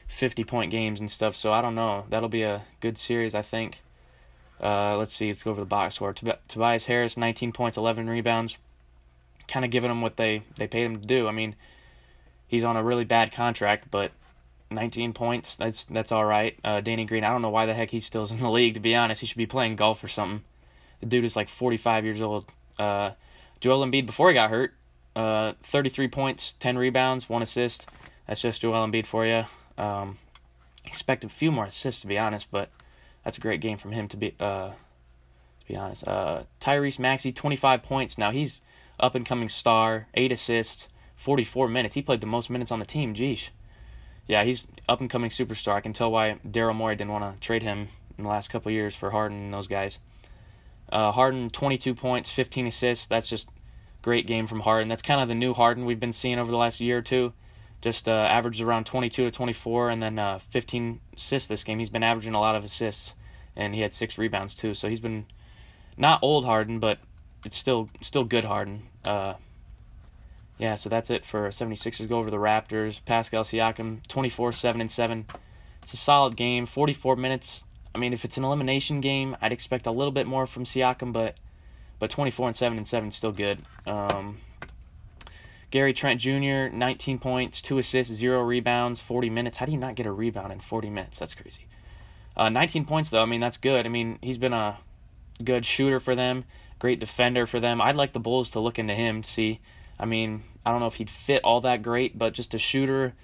50 0.08 0.46
point 0.46 0.72
games 0.72 1.02
and 1.02 1.12
stuff. 1.12 1.36
So 1.36 1.52
I 1.52 1.62
don't 1.62 1.76
know. 1.76 2.06
That'll 2.10 2.30
be 2.30 2.44
a 2.44 2.64
good 2.80 2.98
series, 2.98 3.36
I 3.36 3.42
think. 3.42 3.82
Uh, 4.64 4.96
let's 4.96 5.14
see. 5.14 5.28
Let's 5.28 5.44
go 5.44 5.52
over 5.52 5.60
the 5.60 5.66
box 5.66 5.96
score. 5.96 6.14
Tob- 6.14 6.40
Tobias 6.48 6.86
Harris, 6.86 7.18
19 7.18 7.52
points, 7.52 7.76
11 7.76 8.10
rebounds. 8.10 8.58
Kind 9.50 9.66
of 9.66 9.72
giving 9.72 9.92
him 9.92 10.02
what 10.02 10.16
they 10.16 10.44
they 10.56 10.68
paid 10.68 10.86
him 10.86 10.96
to 10.96 11.06
do. 11.06 11.28
I 11.28 11.32
mean, 11.34 11.54
he's 12.48 12.64
on 12.64 12.78
a 12.78 12.84
really 12.84 13.04
bad 13.06 13.34
contract, 13.34 13.92
but 13.92 14.14
19 14.72 15.12
points. 15.12 15.58
That's 15.58 15.84
that's 15.84 16.14
all 16.14 16.24
right. 16.24 16.58
Uh, 16.64 16.80
Danny 16.80 17.04
Green. 17.04 17.26
I 17.26 17.32
don't 17.32 17.42
know 17.42 17.50
why 17.50 17.66
the 17.66 17.74
heck 17.74 17.90
he 17.90 18.00
still 18.00 18.26
in 18.26 18.40
the 18.40 18.50
league. 18.50 18.76
To 18.76 18.80
be 18.80 18.96
honest, 18.96 19.20
he 19.20 19.28
should 19.28 19.38
be 19.38 19.46
playing 19.46 19.76
golf 19.76 20.02
or 20.06 20.08
something. 20.08 20.42
The 21.02 21.08
dude 21.08 21.26
is 21.26 21.36
like 21.36 21.50
45 21.50 22.06
years 22.06 22.22
old. 22.22 22.46
Uh, 22.80 23.12
Joel 23.60 23.86
Embiid 23.86 24.06
before 24.06 24.30
he 24.30 24.34
got 24.34 24.50
hurt, 24.50 24.74
uh, 25.16 25.54
33 25.64 26.08
points, 26.08 26.54
10 26.54 26.78
rebounds, 26.78 27.28
one 27.28 27.42
assist. 27.42 27.88
That's 28.28 28.42
just 28.42 28.62
Joel 28.62 28.88
Embiid 28.88 29.06
for 29.06 29.26
you. 29.26 29.46
Um, 29.78 30.18
expect 30.86 31.24
a 31.24 31.30
few 31.30 31.52
more 31.52 31.66
assists 31.66 32.02
to 32.02 32.08
be 32.08 32.18
honest, 32.18 32.50
but 32.52 32.70
that's 33.24 33.38
a 33.38 33.42
great 33.42 33.62
game 33.62 33.78
from 33.78 33.92
him 33.92 34.08
to 34.10 34.18
be 34.18 34.36
uh, 34.40 34.70
to 34.70 35.68
be 35.68 35.76
honest. 35.76 36.08
Uh, 36.08 36.44
Tyrese 36.62 37.00
Maxey, 37.00 37.32
25 37.32 37.84
points. 37.84 38.18
Now 38.18 38.32
he's 38.32 38.62
up 39.00 39.16
and 39.16 39.26
coming 39.26 39.50
star, 39.50 40.08
eight 40.14 40.32
assists, 40.32 40.90
44 41.16 41.68
minutes. 41.68 41.94
He 41.94 42.02
played 42.02 42.22
the 42.22 42.28
most 42.28 42.50
minutes 42.50 42.72
on 42.72 42.80
the 42.80 42.86
team. 42.86 43.14
Geesh. 43.14 43.50
Yeah, 44.28 44.44
he's 44.44 44.68
up 44.90 45.00
and 45.00 45.10
coming 45.10 45.30
superstar. 45.30 45.74
I 45.74 45.82
can 45.82 45.94
tell 45.94 46.12
why 46.12 46.38
Daryl 46.46 46.76
Morey 46.76 46.96
didn't 46.96 47.14
want 47.14 47.34
to 47.34 47.40
trade 47.40 47.64
him 47.64 47.88
in 48.18 48.24
the 48.26 48.30
last 48.30 48.50
couple 48.50 48.72
years 48.72 48.96
for 48.96 49.10
Harden 49.10 49.38
and 49.38 49.54
those 49.54 49.68
guys. 49.68 50.00
Uh, 50.90 51.12
Harden, 51.12 51.50
22 51.50 51.96
points, 51.96 52.30
15 52.30 52.68
assists. 52.68 53.08
That's 53.08 53.30
just 53.30 53.50
great 54.02 54.28
game 54.28 54.48
from 54.48 54.60
Harden. 54.60 54.88
That's 54.88 55.02
kind 55.02 55.22
of 55.22 55.28
the 55.28 55.36
new 55.36 55.54
Harden 55.54 55.86
we've 55.86 56.00
been 56.00 56.14
seeing 56.14 56.40
over 56.40 56.50
the 56.50 56.58
last 56.58 56.80
year 56.80 57.00
or 57.00 57.02
two. 57.02 57.34
Just 57.82 58.08
uh, 58.08 58.12
averages 58.12 58.62
around 58.62 58.86
22 58.86 59.26
to 59.26 59.32
24, 59.32 59.90
and 59.90 60.02
then 60.02 60.18
uh, 60.18 60.40
15 60.40 61.00
assists 61.16 61.48
this 61.48 61.64
game. 61.64 61.78
He's 61.78 61.90
been 61.90 62.04
averaging 62.04 62.34
a 62.34 62.40
lot 62.40 62.56
of 62.56 62.64
assists, 62.64 63.14
and 63.56 63.76
he 63.76 63.82
had 63.82 63.94
six 63.94 64.18
rebounds 64.18 64.56
too. 64.56 64.74
So 64.74 64.90
he's 64.90 65.00
been 65.00 65.26
not 65.98 66.20
old 66.24 66.46
Harden, 66.46 66.80
but 66.80 67.00
it's 67.46 67.58
still 67.58 67.90
still 68.02 68.24
good 68.24 68.46
Harden. 68.46 68.84
Uh, 69.06 69.34
yeah, 70.58 70.76
so 70.76 70.90
that's 70.90 71.10
it 71.10 71.24
for 71.24 71.50
76ers. 71.50 72.10
Go 72.10 72.18
over 72.18 72.32
the 72.32 72.38
Raptors. 72.38 73.04
Pascal 73.06 73.44
Siakam, 73.44 74.06
24, 74.08 74.52
7 74.54 74.82
and 74.82 74.90
7. 74.90 75.26
It's 75.84 75.94
a 75.94 75.98
solid 75.98 76.36
game. 76.36 76.66
44 76.66 77.16
minutes, 77.16 77.66
I 77.98 78.00
mean, 78.00 78.14
if 78.14 78.24
it's 78.24 78.38
an 78.38 78.44
elimination 78.44 79.02
game, 79.02 79.36
I'd 79.42 79.52
expect 79.52 79.88
a 79.88 79.92
little 79.92 80.12
bit 80.12 80.28
more 80.28 80.46
from 80.46 80.66
Siakam, 80.66 81.12
but 81.12 81.36
but 81.98 82.12
24 82.12 82.50
and 82.50 82.56
7 82.56 82.78
and 82.78 82.88
7 82.88 83.10
is 83.10 83.16
still 83.16 83.32
good. 83.32 83.60
Um, 83.88 84.38
Gary 85.72 85.94
Trent 85.94 86.22
Jr., 86.22 86.70
19 86.72 87.18
points, 87.18 87.60
2 87.60 87.80
assists, 87.80 88.14
0 88.14 88.44
rebounds, 88.44 89.00
40 89.00 89.32
minutes. 89.32 89.58
How 89.58 89.66
do 89.66 89.72
you 89.72 89.80
not 89.80 89.96
get 89.96 90.06
a 90.06 90.12
rebound 90.12 90.54
in 90.54 90.60
40 90.60 90.92
minutes? 90.92 91.18
That's 91.18 91.34
crazy. 91.34 91.66
Uh, 92.36 92.50
19 92.50 92.86
points, 92.86 93.10
though. 93.10 93.24
I 93.24 93.26
mean, 93.26 93.42
that's 93.42 93.58
good. 93.58 93.88
I 93.88 93.90
mean, 93.90 94.20
he's 94.22 94.38
been 94.38 94.54
a 94.54 94.78
good 95.44 95.66
shooter 95.66 96.00
for 96.00 96.14
them, 96.14 96.46
great 96.78 97.00
defender 97.00 97.48
for 97.48 97.60
them. 97.60 97.82
I'd 97.82 97.96
like 97.96 98.14
the 98.14 98.20
Bulls 98.20 98.52
to 98.52 98.60
look 98.60 98.78
into 98.78 98.94
him, 98.94 99.24
see. 99.24 99.60
I 100.00 100.06
mean, 100.06 100.44
I 100.64 100.70
don't 100.70 100.82
know 100.82 100.86
if 100.86 100.96
he'd 100.96 101.10
fit 101.10 101.44
all 101.44 101.62
that 101.62 101.82
great, 101.82 102.16
but 102.16 102.36
just 102.36 102.54
a 102.54 102.60
shooter 102.60 103.16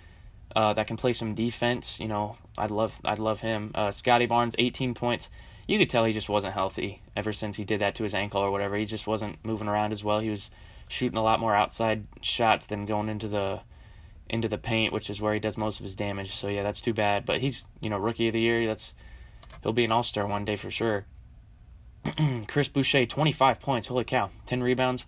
uh, 0.55 0.73
that 0.73 0.87
can 0.87 0.97
play 0.97 1.13
some 1.13 1.35
defense. 1.35 1.99
You 1.99 2.07
know, 2.07 2.37
I'd 2.57 2.71
love 2.71 2.99
I'd 3.03 3.19
love 3.19 3.41
him. 3.41 3.71
Uh, 3.73 3.91
Scottie 3.91 4.25
Barnes, 4.25 4.55
18 4.57 4.93
points. 4.93 5.29
You 5.67 5.79
could 5.79 5.89
tell 5.89 6.03
he 6.03 6.13
just 6.13 6.29
wasn't 6.29 6.53
healthy 6.53 7.01
ever 7.15 7.31
since 7.31 7.55
he 7.55 7.63
did 7.63 7.79
that 7.79 7.95
to 7.95 8.03
his 8.03 8.13
ankle 8.13 8.41
or 8.41 8.51
whatever. 8.51 8.75
He 8.75 8.85
just 8.85 9.07
wasn't 9.07 9.43
moving 9.45 9.67
around 9.67 9.91
as 9.93 10.03
well. 10.03 10.19
He 10.19 10.29
was 10.29 10.49
shooting 10.89 11.17
a 11.17 11.23
lot 11.23 11.39
more 11.39 11.55
outside 11.55 12.05
shots 12.21 12.65
than 12.65 12.85
going 12.85 13.09
into 13.09 13.27
the 13.27 13.61
into 14.29 14.47
the 14.47 14.57
paint, 14.57 14.93
which 14.93 15.09
is 15.09 15.21
where 15.21 15.33
he 15.33 15.39
does 15.39 15.57
most 15.57 15.79
of 15.79 15.83
his 15.83 15.95
damage. 15.95 16.35
So 16.35 16.47
yeah, 16.47 16.63
that's 16.63 16.81
too 16.81 16.93
bad. 16.93 17.25
But 17.25 17.41
he's 17.41 17.65
you 17.79 17.89
know 17.89 17.97
rookie 17.97 18.27
of 18.27 18.33
the 18.33 18.41
year. 18.41 18.65
That's 18.67 18.93
he'll 19.61 19.73
be 19.73 19.85
an 19.85 19.91
all 19.91 20.03
star 20.03 20.27
one 20.27 20.45
day 20.45 20.55
for 20.55 20.71
sure. 20.71 21.05
Chris 22.47 22.67
Boucher, 22.67 23.05
25 23.05 23.61
points. 23.61 23.87
Holy 23.87 24.03
cow. 24.03 24.29
10 24.45 24.61
rebounds. 24.61 25.05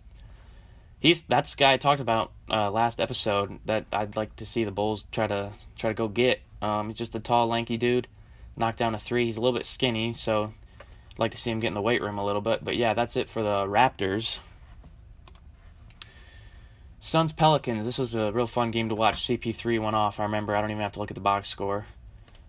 He's 1.05 1.21
that's 1.21 1.53
the 1.53 1.59
guy 1.59 1.73
I 1.73 1.77
talked 1.77 2.01
about 2.01 2.31
uh, 2.49 2.71
last 2.71 2.99
episode 2.99 3.59
that 3.65 3.85
I'd 3.93 4.15
like 4.15 4.35
to 4.37 4.45
see 4.47 4.63
the 4.63 4.71
Bulls 4.71 5.05
try 5.11 5.27
to 5.27 5.51
try 5.77 5.91
to 5.91 5.93
go 5.93 6.07
get. 6.07 6.41
Um, 6.63 6.87
he's 6.87 6.97
just 6.97 7.13
a 7.13 7.19
tall, 7.19 7.45
lanky 7.45 7.77
dude. 7.77 8.07
Knocked 8.57 8.79
down 8.79 8.95
a 8.95 8.97
three. 8.97 9.25
He's 9.25 9.37
a 9.37 9.39
little 9.39 9.55
bit 9.55 9.67
skinny, 9.67 10.13
so 10.13 10.51
I'd 10.81 11.19
like 11.19 11.33
to 11.33 11.37
see 11.37 11.51
him 11.51 11.59
get 11.59 11.67
in 11.67 11.73
the 11.75 11.81
weight 11.83 12.01
room 12.01 12.17
a 12.17 12.25
little 12.25 12.41
bit. 12.41 12.65
But 12.65 12.75
yeah, 12.75 12.95
that's 12.95 13.17
it 13.17 13.29
for 13.29 13.43
the 13.43 13.67
Raptors. 13.67 14.39
Suns 17.01 17.31
Pelicans. 17.31 17.85
This 17.85 17.99
was 17.99 18.15
a 18.15 18.31
real 18.31 18.47
fun 18.47 18.71
game 18.71 18.89
to 18.89 18.95
watch. 18.95 19.27
CP3 19.27 19.79
went 19.79 19.95
off. 19.95 20.19
I 20.19 20.23
remember. 20.23 20.55
I 20.55 20.61
don't 20.61 20.71
even 20.71 20.81
have 20.81 20.93
to 20.93 20.99
look 20.99 21.11
at 21.11 21.15
the 21.15 21.21
box 21.21 21.47
score. 21.47 21.85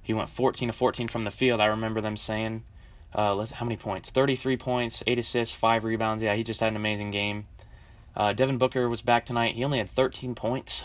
He 0.02 0.14
went 0.14 0.30
14 0.30 0.68
to 0.68 0.72
14 0.72 1.08
from 1.08 1.24
the 1.24 1.30
field. 1.30 1.60
I 1.60 1.66
remember 1.66 2.00
them 2.00 2.16
saying, 2.16 2.64
uh, 3.12 3.44
how 3.52 3.66
many 3.66 3.76
points? 3.76 4.08
33 4.08 4.56
points, 4.56 5.02
8 5.06 5.18
assists, 5.18 5.54
5 5.54 5.84
rebounds. 5.84 6.22
Yeah, 6.22 6.34
he 6.34 6.42
just 6.42 6.60
had 6.60 6.70
an 6.70 6.76
amazing 6.76 7.10
game. 7.10 7.44
Uh, 8.16 8.32
Devin 8.32 8.56
Booker 8.56 8.88
was 8.88 9.02
back 9.02 9.26
tonight. 9.26 9.54
He 9.54 9.64
only 9.64 9.78
had 9.78 9.90
13 9.90 10.34
points. 10.34 10.84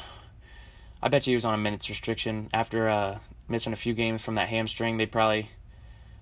I 1.01 1.07
bet 1.07 1.25
you 1.25 1.31
he 1.31 1.35
was 1.35 1.45
on 1.45 1.53
a 1.53 1.57
minutes 1.57 1.89
restriction 1.89 2.49
after 2.53 2.89
uh, 2.89 3.19
missing 3.47 3.73
a 3.73 3.77
few 3.77 3.93
games 3.93 4.21
from 4.21 4.35
that 4.35 4.49
hamstring. 4.49 4.97
They 4.97 5.05
probably 5.05 5.49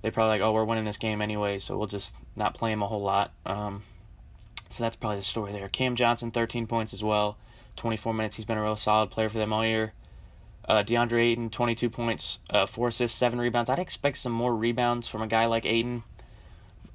they 0.01 0.11
probably 0.11 0.39
like, 0.39 0.41
oh, 0.41 0.53
we're 0.53 0.63
winning 0.63 0.85
this 0.85 0.97
game 0.97 1.21
anyway, 1.21 1.57
so 1.57 1.77
we'll 1.77 1.87
just 1.87 2.15
not 2.35 2.53
play 2.53 2.71
him 2.71 2.81
a 2.81 2.87
whole 2.87 3.01
lot. 3.01 3.33
Um, 3.45 3.83
so 4.69 4.83
that's 4.83 4.95
probably 4.95 5.17
the 5.17 5.23
story 5.23 5.51
there. 5.51 5.67
Cam 5.67 5.95
Johnson, 5.95 6.31
13 6.31 6.67
points 6.67 6.93
as 6.93 7.03
well, 7.03 7.37
24 7.75 8.13
minutes. 8.13 8.35
He's 8.35 8.45
been 8.45 8.57
a 8.57 8.63
real 8.63 8.75
solid 8.75 9.09
player 9.09 9.27
for 9.27 9.39
them 9.39 9.51
all 9.51 9.65
year. 9.65 9.93
Uh, 10.63 10.83
DeAndre 10.83 11.31
Ayton, 11.31 11.49
22 11.49 11.89
points, 11.89 12.39
uh, 12.51 12.65
four 12.67 12.89
assists, 12.89 13.17
seven 13.17 13.39
rebounds. 13.39 13.69
I'd 13.69 13.79
expect 13.79 14.17
some 14.17 14.31
more 14.31 14.55
rebounds 14.55 15.07
from 15.07 15.23
a 15.23 15.27
guy 15.27 15.47
like 15.47 15.65
Ayton, 15.65 16.03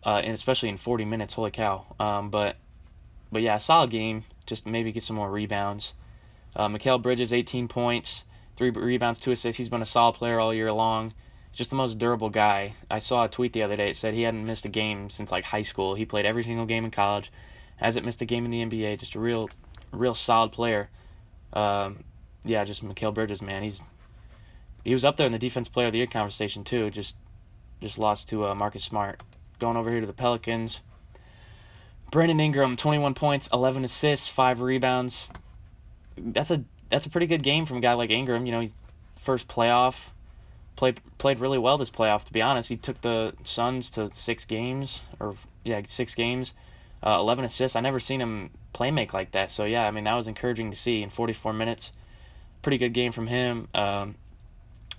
uh, 0.06 0.20
and 0.24 0.32
especially 0.32 0.68
in 0.68 0.76
40 0.76 1.04
minutes. 1.04 1.34
Holy 1.34 1.50
cow! 1.50 1.84
Um, 1.98 2.30
but 2.30 2.56
but 3.34 3.42
yeah, 3.42 3.58
solid 3.58 3.90
game. 3.90 4.24
Just 4.46 4.64
maybe 4.64 4.92
get 4.92 5.02
some 5.02 5.16
more 5.16 5.30
rebounds. 5.30 5.92
Uh, 6.54 6.68
Mikal 6.68 7.02
Bridges, 7.02 7.32
18 7.32 7.66
points, 7.66 8.24
three 8.54 8.70
rebounds, 8.70 9.18
two 9.18 9.32
assists. 9.32 9.58
He's 9.58 9.68
been 9.68 9.82
a 9.82 9.86
solid 9.86 10.14
player 10.14 10.38
all 10.38 10.54
year 10.54 10.72
long. 10.72 11.12
Just 11.52 11.70
the 11.70 11.76
most 11.76 11.98
durable 11.98 12.30
guy. 12.30 12.74
I 12.88 13.00
saw 13.00 13.24
a 13.24 13.28
tweet 13.28 13.52
the 13.52 13.64
other 13.64 13.76
day. 13.76 13.90
It 13.90 13.96
said 13.96 14.14
he 14.14 14.22
hadn't 14.22 14.46
missed 14.46 14.64
a 14.64 14.68
game 14.68 15.10
since 15.10 15.32
like 15.32 15.44
high 15.44 15.62
school. 15.62 15.96
He 15.96 16.04
played 16.04 16.26
every 16.26 16.44
single 16.44 16.64
game 16.64 16.84
in 16.84 16.92
college. 16.92 17.32
Hasn't 17.76 18.06
missed 18.06 18.22
a 18.22 18.24
game 18.24 18.44
in 18.44 18.52
the 18.52 18.64
NBA. 18.64 19.00
Just 19.00 19.16
a 19.16 19.20
real, 19.20 19.50
real 19.90 20.14
solid 20.14 20.52
player. 20.52 20.88
Um, 21.52 22.04
yeah, 22.44 22.64
just 22.64 22.84
Mikal 22.84 23.12
Bridges, 23.12 23.42
man. 23.42 23.64
He's 23.64 23.82
he 24.84 24.92
was 24.92 25.04
up 25.04 25.16
there 25.16 25.26
in 25.26 25.32
the 25.32 25.38
defense 25.40 25.66
player 25.66 25.86
of 25.88 25.92
the 25.92 25.98
year 25.98 26.06
conversation 26.06 26.62
too. 26.62 26.88
Just 26.90 27.16
just 27.80 27.98
lost 27.98 28.28
to 28.28 28.46
uh, 28.46 28.54
Marcus 28.54 28.84
Smart. 28.84 29.22
Going 29.58 29.76
over 29.76 29.90
here 29.90 30.00
to 30.00 30.06
the 30.06 30.12
Pelicans. 30.12 30.80
Brandon 32.14 32.38
Ingram, 32.38 32.76
21 32.76 33.14
points, 33.14 33.48
11 33.52 33.82
assists, 33.82 34.28
5 34.28 34.60
rebounds. 34.60 35.32
That's 36.16 36.52
a 36.52 36.62
that's 36.88 37.06
a 37.06 37.10
pretty 37.10 37.26
good 37.26 37.42
game 37.42 37.66
from 37.66 37.78
a 37.78 37.80
guy 37.80 37.94
like 37.94 38.10
Ingram. 38.10 38.46
You 38.46 38.52
know, 38.52 38.60
he's 38.60 38.74
first 39.16 39.48
playoff. 39.48 40.10
Played 40.76 41.00
played 41.18 41.40
really 41.40 41.58
well 41.58 41.76
this 41.76 41.90
playoff. 41.90 42.22
To 42.26 42.32
be 42.32 42.40
honest, 42.40 42.68
he 42.68 42.76
took 42.76 43.00
the 43.00 43.34
Suns 43.42 43.90
to 43.90 44.14
six 44.14 44.44
games, 44.44 45.02
or 45.18 45.34
yeah, 45.64 45.80
six 45.86 46.14
games, 46.14 46.54
uh, 47.04 47.16
11 47.18 47.46
assists. 47.46 47.74
I 47.74 47.80
never 47.80 47.98
seen 47.98 48.20
him 48.20 48.50
play 48.72 48.92
make 48.92 49.12
like 49.12 49.32
that. 49.32 49.50
So 49.50 49.64
yeah, 49.64 49.84
I 49.84 49.90
mean 49.90 50.04
that 50.04 50.14
was 50.14 50.28
encouraging 50.28 50.70
to 50.70 50.76
see 50.76 51.02
in 51.02 51.10
44 51.10 51.52
minutes. 51.52 51.90
Pretty 52.62 52.78
good 52.78 52.92
game 52.92 53.10
from 53.10 53.26
him. 53.26 53.66
Um, 53.74 54.14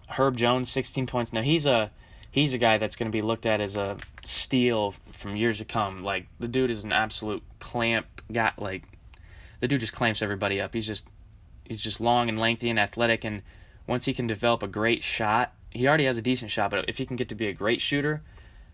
Herb 0.10 0.36
Jones, 0.36 0.69
16 0.69 1.07
points. 1.07 1.31
Now 1.31 1.43
he's 1.43 1.65
a 1.65 1.91
he's 2.35 2.53
a 2.53 2.57
guy 2.57 2.77
that's 2.77 2.97
going 2.97 3.09
to 3.09 3.15
be 3.15 3.21
looked 3.21 3.45
at 3.45 3.61
as 3.61 3.77
a 3.77 3.95
steal 4.25 4.93
from 5.13 5.37
years 5.37 5.59
to 5.59 5.65
come. 5.65 6.03
Like 6.03 6.27
the 6.37 6.49
dude 6.49 6.69
is 6.69 6.83
an 6.83 6.91
absolute 6.91 7.41
clamp 7.59 8.05
guy. 8.29 8.51
Like 8.57 8.83
the 9.61 9.69
dude 9.69 9.79
just 9.79 9.93
clamps 9.93 10.21
everybody 10.21 10.59
up. 10.59 10.73
He's 10.73 10.85
just 10.85 11.07
he's 11.63 11.79
just 11.79 12.01
long 12.01 12.27
and 12.27 12.37
lengthy 12.37 12.69
and 12.69 12.77
athletic. 12.77 13.23
And 13.23 13.41
once 13.87 14.03
he 14.03 14.13
can 14.13 14.27
develop 14.27 14.63
a 14.63 14.67
great 14.67 15.01
shot, 15.01 15.53
he 15.71 15.87
already 15.87 16.03
has 16.03 16.17
a 16.17 16.21
decent 16.21 16.51
shot. 16.51 16.71
But 16.71 16.89
if 16.89 16.97
he 16.97 17.05
can 17.05 17.15
get 17.15 17.29
to 17.29 17.35
be 17.35 17.47
a 17.47 17.53
great 17.53 17.79
shooter, 17.79 18.21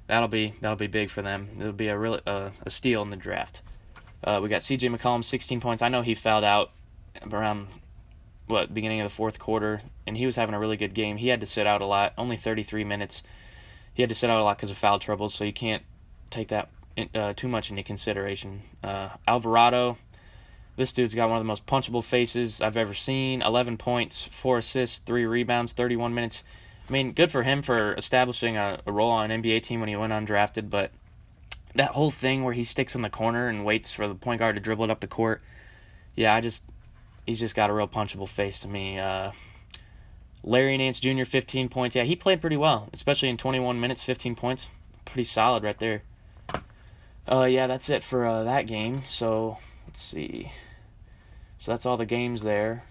that'll 0.07 0.27
be 0.27 0.55
that'll 0.61 0.75
be 0.75 0.87
big 0.87 1.11
for 1.11 1.21
them. 1.21 1.49
It'll 1.59 1.71
be 1.71 1.87
a 1.87 1.97
real 1.97 2.19
uh, 2.25 2.49
a 2.65 2.69
steal 2.71 3.03
in 3.03 3.11
the 3.11 3.15
draft. 3.15 3.61
Uh, 4.23 4.39
we 4.41 4.49
got 4.49 4.63
C.J. 4.63 4.89
McCollum, 4.89 5.23
16 5.23 5.61
points. 5.61 5.83
I 5.83 5.89
know 5.89 6.01
he 6.01 6.15
fouled 6.15 6.43
out 6.43 6.71
around 7.31 7.67
what 8.47 8.73
beginning 8.73 9.01
of 9.01 9.05
the 9.05 9.15
fourth 9.15 9.37
quarter, 9.37 9.81
and 10.07 10.17
he 10.17 10.25
was 10.25 10.35
having 10.35 10.55
a 10.55 10.59
really 10.59 10.77
good 10.77 10.95
game. 10.95 11.17
He 11.17 11.27
had 11.27 11.39
to 11.41 11.45
sit 11.45 11.67
out 11.67 11.81
a 11.81 11.85
lot, 11.85 12.13
only 12.17 12.37
33 12.37 12.83
minutes 12.83 13.21
he 14.01 14.03
had 14.03 14.09
to 14.09 14.15
sit 14.15 14.31
out 14.31 14.39
a 14.39 14.43
lot 14.43 14.57
because 14.57 14.71
of 14.71 14.79
foul 14.79 14.97
trouble, 14.97 15.29
so 15.29 15.43
you 15.43 15.53
can't 15.53 15.83
take 16.31 16.47
that 16.47 16.69
uh, 17.13 17.33
too 17.33 17.47
much 17.47 17.69
into 17.69 17.83
consideration. 17.83 18.63
Uh, 18.83 19.09
Alvarado, 19.27 19.95
this 20.75 20.91
dude's 20.91 21.13
got 21.13 21.29
one 21.29 21.37
of 21.37 21.41
the 21.43 21.47
most 21.47 21.67
punchable 21.67 22.03
faces 22.03 22.61
I've 22.61 22.77
ever 22.77 22.95
seen. 22.95 23.43
11 23.43 23.77
points, 23.77 24.25
4 24.25 24.57
assists, 24.57 24.97
3 24.97 25.27
rebounds, 25.27 25.73
31 25.73 26.15
minutes. 26.15 26.43
I 26.89 26.91
mean, 26.91 27.11
good 27.11 27.31
for 27.31 27.43
him 27.43 27.61
for 27.61 27.93
establishing 27.93 28.57
a, 28.57 28.79
a 28.87 28.91
role 28.91 29.11
on 29.11 29.29
an 29.29 29.43
NBA 29.43 29.61
team 29.61 29.81
when 29.81 29.89
he 29.89 29.95
went 29.95 30.11
undrafted, 30.11 30.71
but 30.71 30.89
that 31.75 31.91
whole 31.91 32.09
thing 32.09 32.43
where 32.43 32.55
he 32.55 32.63
sticks 32.63 32.95
in 32.95 33.03
the 33.03 33.09
corner 33.11 33.49
and 33.49 33.63
waits 33.63 33.93
for 33.93 34.07
the 34.07 34.15
point 34.15 34.39
guard 34.39 34.55
to 34.55 34.61
dribble 34.61 34.85
it 34.85 34.89
up 34.89 35.01
the 35.01 35.05
court, 35.05 35.43
yeah, 36.15 36.33
I 36.33 36.41
just, 36.41 36.63
he's 37.27 37.39
just 37.39 37.53
got 37.53 37.69
a 37.69 37.73
real 37.73 37.87
punchable 37.87 38.27
face 38.27 38.61
to 38.61 38.67
me. 38.67 38.97
Uh, 38.97 39.31
Larry 40.43 40.77
Nance 40.77 40.99
Jr., 40.99 41.23
15 41.23 41.69
points. 41.69 41.95
Yeah, 41.95 42.03
he 42.03 42.15
played 42.15 42.41
pretty 42.41 42.57
well, 42.57 42.89
especially 42.93 43.29
in 43.29 43.37
21 43.37 43.79
minutes, 43.79 44.03
15 44.03 44.35
points. 44.35 44.69
Pretty 45.05 45.23
solid 45.23 45.63
right 45.63 45.77
there. 45.77 46.03
Uh, 47.31 47.43
yeah, 47.43 47.67
that's 47.67 47.89
it 47.89 48.03
for 48.03 48.25
uh, 48.25 48.43
that 48.43 48.65
game. 48.65 49.03
So, 49.07 49.57
let's 49.87 50.01
see. 50.01 50.51
So, 51.59 51.71
that's 51.71 51.85
all 51.85 51.97
the 51.97 52.05
games 52.05 52.41
there. 52.41 52.83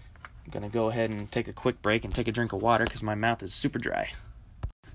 I'm 0.45 0.51
going 0.51 0.63
to 0.63 0.69
go 0.69 0.89
ahead 0.89 1.09
and 1.09 1.31
take 1.31 1.47
a 1.47 1.53
quick 1.53 1.81
break 1.81 2.05
and 2.05 2.15
take 2.15 2.27
a 2.27 2.31
drink 2.31 2.53
of 2.53 2.61
water 2.61 2.85
because 2.85 3.03
my 3.03 3.15
mouth 3.15 3.43
is 3.43 3.53
super 3.53 3.79
dry. 3.79 4.11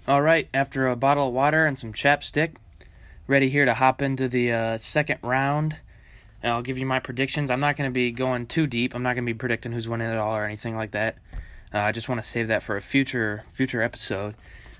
All 0.08 0.22
right, 0.22 0.48
after 0.54 0.88
a 0.88 0.96
bottle 0.96 1.28
of 1.28 1.34
water 1.34 1.66
and 1.66 1.78
some 1.78 1.92
chapstick, 1.92 2.56
ready 3.26 3.48
here 3.50 3.64
to 3.64 3.74
hop 3.74 4.00
into 4.00 4.28
the 4.28 4.52
uh, 4.52 4.78
second 4.78 5.18
round. 5.22 5.76
I'll 6.42 6.62
give 6.62 6.78
you 6.78 6.86
my 6.86 7.00
predictions. 7.00 7.50
I'm 7.50 7.60
not 7.60 7.76
going 7.76 7.90
to 7.90 7.94
be 7.94 8.12
going 8.12 8.46
too 8.46 8.66
deep. 8.66 8.94
I'm 8.94 9.02
not 9.02 9.14
going 9.14 9.26
to 9.26 9.32
be 9.32 9.36
predicting 9.36 9.72
who's 9.72 9.88
winning 9.88 10.08
it 10.08 10.16
all 10.16 10.36
or 10.36 10.44
anything 10.44 10.76
like 10.76 10.92
that. 10.92 11.16
Uh, 11.72 11.78
I 11.78 11.92
just 11.92 12.08
want 12.08 12.20
to 12.20 12.26
save 12.26 12.48
that 12.48 12.62
for 12.62 12.76
a 12.76 12.80
future 12.80 13.44
future 13.52 13.82
episode. 13.82 14.34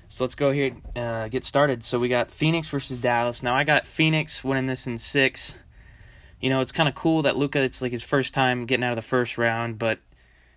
So 0.09 0.25
let's 0.25 0.35
go 0.35 0.53
here 0.53 0.73
uh, 0.95 1.29
get 1.29 1.45
started. 1.45 1.83
So 1.83 1.99
we 1.99 2.09
got 2.09 2.31
Phoenix 2.31 2.69
versus 2.69 2.99
Dallas. 2.99 3.43
Now 3.43 3.55
I 3.57 3.65
got 3.65 3.87
Phoenix 3.87 4.45
winning 4.45 4.67
this 4.67 4.87
in 4.87 4.99
six. 4.99 5.59
You 6.41 6.51
know 6.51 6.61
it's 6.61 6.73
kind 6.73 6.89
of 6.89 6.95
cool 6.95 7.23
that 7.23 7.37
Luka. 7.37 7.63
It's 7.63 7.83
like 7.83 7.93
his 7.93 8.03
first 8.03 8.35
time 8.35 8.67
getting 8.67 8.85
out 8.85 8.93
of 8.93 8.97
the 8.97 9.03
first 9.03 9.37
round, 9.37 9.79
but 9.79 9.99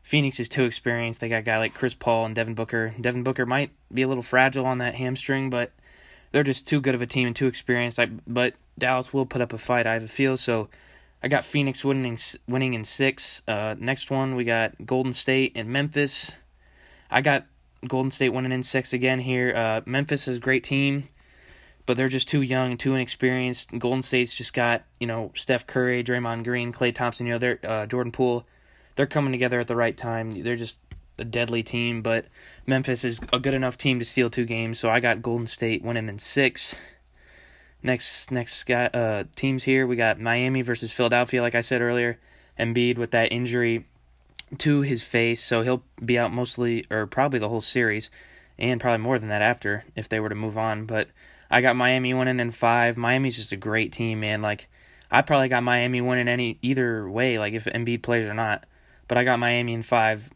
Phoenix 0.03 0.39
is 0.39 0.49
too 0.49 0.63
experienced. 0.63 1.19
They 1.19 1.29
got 1.29 1.39
a 1.39 1.43
guy 1.43 1.57
like 1.57 1.73
Chris 1.73 1.93
Paul 1.93 2.25
and 2.25 2.35
Devin 2.35 2.55
Booker. 2.55 2.93
Devin 2.99 3.23
Booker 3.23 3.45
might 3.45 3.71
be 3.93 4.01
a 4.01 4.07
little 4.07 4.23
fragile 4.23 4.65
on 4.65 4.79
that 4.79 4.95
hamstring, 4.95 5.49
but 5.49 5.71
they're 6.31 6.43
just 6.43 6.67
too 6.67 6.81
good 6.81 6.95
of 6.95 7.01
a 7.01 7.07
team 7.07 7.27
and 7.27 7.35
too 7.35 7.47
experienced. 7.47 7.99
I, 7.99 8.07
but 8.27 8.53
Dallas 8.77 9.13
will 9.13 9.25
put 9.25 9.41
up 9.41 9.53
a 9.53 9.57
fight. 9.57 9.87
I 9.87 9.93
have 9.93 10.03
a 10.03 10.07
feel 10.07 10.37
so. 10.37 10.69
I 11.21 11.27
got 11.27 11.43
Phoenix 11.43 11.83
winning 11.83 12.17
winning 12.47 12.73
in 12.73 12.83
six. 12.83 13.41
Uh, 13.47 13.75
next 13.77 14.09
one 14.09 14.35
we 14.35 14.43
got 14.43 14.73
Golden 14.85 15.13
State 15.13 15.53
and 15.55 15.69
Memphis. 15.69 16.31
I 17.11 17.21
got 17.21 17.45
Golden 17.87 18.11
State 18.11 18.29
winning 18.29 18.51
in 18.51 18.63
six 18.63 18.93
again 18.93 19.19
here. 19.19 19.53
Uh, 19.55 19.81
Memphis 19.85 20.27
is 20.27 20.37
a 20.37 20.39
great 20.39 20.63
team, 20.63 21.05
but 21.85 21.97
they're 21.97 22.07
just 22.07 22.29
too 22.29 22.41
young 22.41 22.77
too 22.77 22.95
inexperienced. 22.95 23.77
Golden 23.77 24.01
State's 24.01 24.33
just 24.33 24.53
got 24.53 24.83
you 24.99 25.07
know 25.07 25.31
Steph 25.35 25.67
Curry, 25.67 26.03
Draymond 26.03 26.45
Green, 26.45 26.71
Klay 26.71 26.95
Thompson. 26.95 27.25
You 27.25 27.33
know 27.33 27.39
they're 27.39 27.59
uh, 27.63 27.85
Jordan 27.85 28.11
Poole. 28.11 28.45
They're 28.95 29.07
coming 29.07 29.31
together 29.31 29.59
at 29.59 29.67
the 29.67 29.75
right 29.75 29.95
time. 29.95 30.31
They're 30.31 30.55
just 30.55 30.79
a 31.17 31.25
deadly 31.25 31.63
team, 31.63 32.01
but 32.01 32.25
Memphis 32.65 33.03
is 33.03 33.19
a 33.33 33.39
good 33.39 33.53
enough 33.53 33.77
team 33.77 33.99
to 33.99 34.05
steal 34.05 34.29
two 34.29 34.45
games. 34.45 34.79
So 34.79 34.89
I 34.89 34.99
got 35.01 35.21
Golden 35.21 35.47
State 35.47 35.83
winning 35.83 36.07
in 36.07 36.17
six. 36.17 36.75
Next 37.81 38.29
next 38.29 38.65
guy, 38.65 38.85
uh, 38.87 39.23
teams 39.35 39.63
here 39.63 39.87
we 39.87 39.95
got 39.95 40.19
Miami 40.19 40.61
versus 40.61 40.91
Philadelphia. 40.91 41.41
Like 41.41 41.55
I 41.55 41.61
said 41.61 41.81
earlier, 41.81 42.19
Embiid 42.59 42.97
with 42.97 43.11
that 43.11 43.31
injury 43.31 43.85
to 44.57 44.81
his 44.81 45.01
face, 45.01 45.41
so 45.41 45.61
he'll 45.61 45.83
be 46.03 46.19
out 46.19 46.33
mostly 46.33 46.83
or 46.89 47.07
probably 47.07 47.39
the 47.39 47.47
whole 47.47 47.61
series, 47.61 48.11
and 48.57 48.81
probably 48.81 48.97
more 48.97 49.17
than 49.17 49.29
that 49.29 49.41
after 49.41 49.85
if 49.95 50.09
they 50.09 50.19
were 50.19 50.27
to 50.27 50.35
move 50.35 50.57
on. 50.57 50.85
But 50.85 51.07
I 51.49 51.61
got 51.61 51.77
Miami 51.77 52.13
winning 52.13 52.41
in 52.41 52.51
five. 52.51 52.97
Miami's 52.97 53.37
just 53.37 53.53
a 53.53 53.57
great 53.57 53.93
team, 53.93 54.19
man. 54.19 54.41
Like 54.41 54.67
I 55.09 55.21
probably 55.21 55.47
got 55.47 55.63
Miami 55.63 56.01
winning 56.01 56.27
any 56.27 56.59
either 56.61 57.09
way, 57.09 57.39
like 57.39 57.53
if 57.53 57.63
Embiid 57.63 58.01
plays 58.01 58.27
or 58.27 58.33
not. 58.33 58.65
But 59.07 59.17
I 59.17 59.23
got 59.23 59.39
Miami 59.39 59.73
in 59.73 59.83
five. 59.83 60.29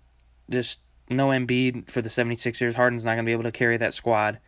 Just 0.49 0.79
no 1.09 1.27
Embiid 1.27 1.91
for 1.91 2.01
the 2.01 2.07
76ers. 2.07 2.75
Harden's 2.75 3.03
not 3.03 3.15
gonna 3.15 3.25
be 3.25 3.33
able 3.33 3.43
to 3.43 3.51
carry 3.51 3.75
that 3.75 3.93
squad 3.93 4.39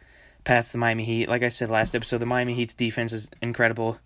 past 0.46 0.72
the 0.72 0.78
Miami 0.78 1.04
Heat. 1.04 1.28
Like 1.28 1.44
I 1.44 1.50
said 1.50 1.70
last 1.70 1.94
episode, 1.94 2.20
the 2.20 2.26
Miami 2.26 2.54
Heat's 2.54 2.74
defense 2.74 3.12
is 3.12 3.30
incredible. 3.42 4.00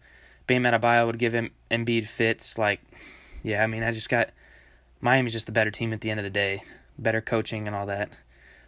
Bam 0.48 0.63
Adebayo 0.63 1.05
would 1.05 1.19
give 1.19 1.34
him 1.34 1.51
Embiid 1.69 2.08
fits. 2.08 2.58
Like, 2.58 2.81
yeah, 3.43 3.63
I 3.63 3.67
mean, 3.67 3.84
I 3.84 3.91
just 3.91 4.10
got 4.10 4.31
Miami's 5.00 5.34
just 5.34 5.46
the 5.46 5.51
better 5.51 5.69
team 5.69 5.93
at 5.93 6.01
the 6.01 6.10
end 6.10 6.19
of 6.19 6.24
the 6.24 6.31
day. 6.31 6.63
Better 6.98 7.22
coaching 7.22 7.67
and 7.67 7.75
all 7.75 7.86
that. 7.86 8.10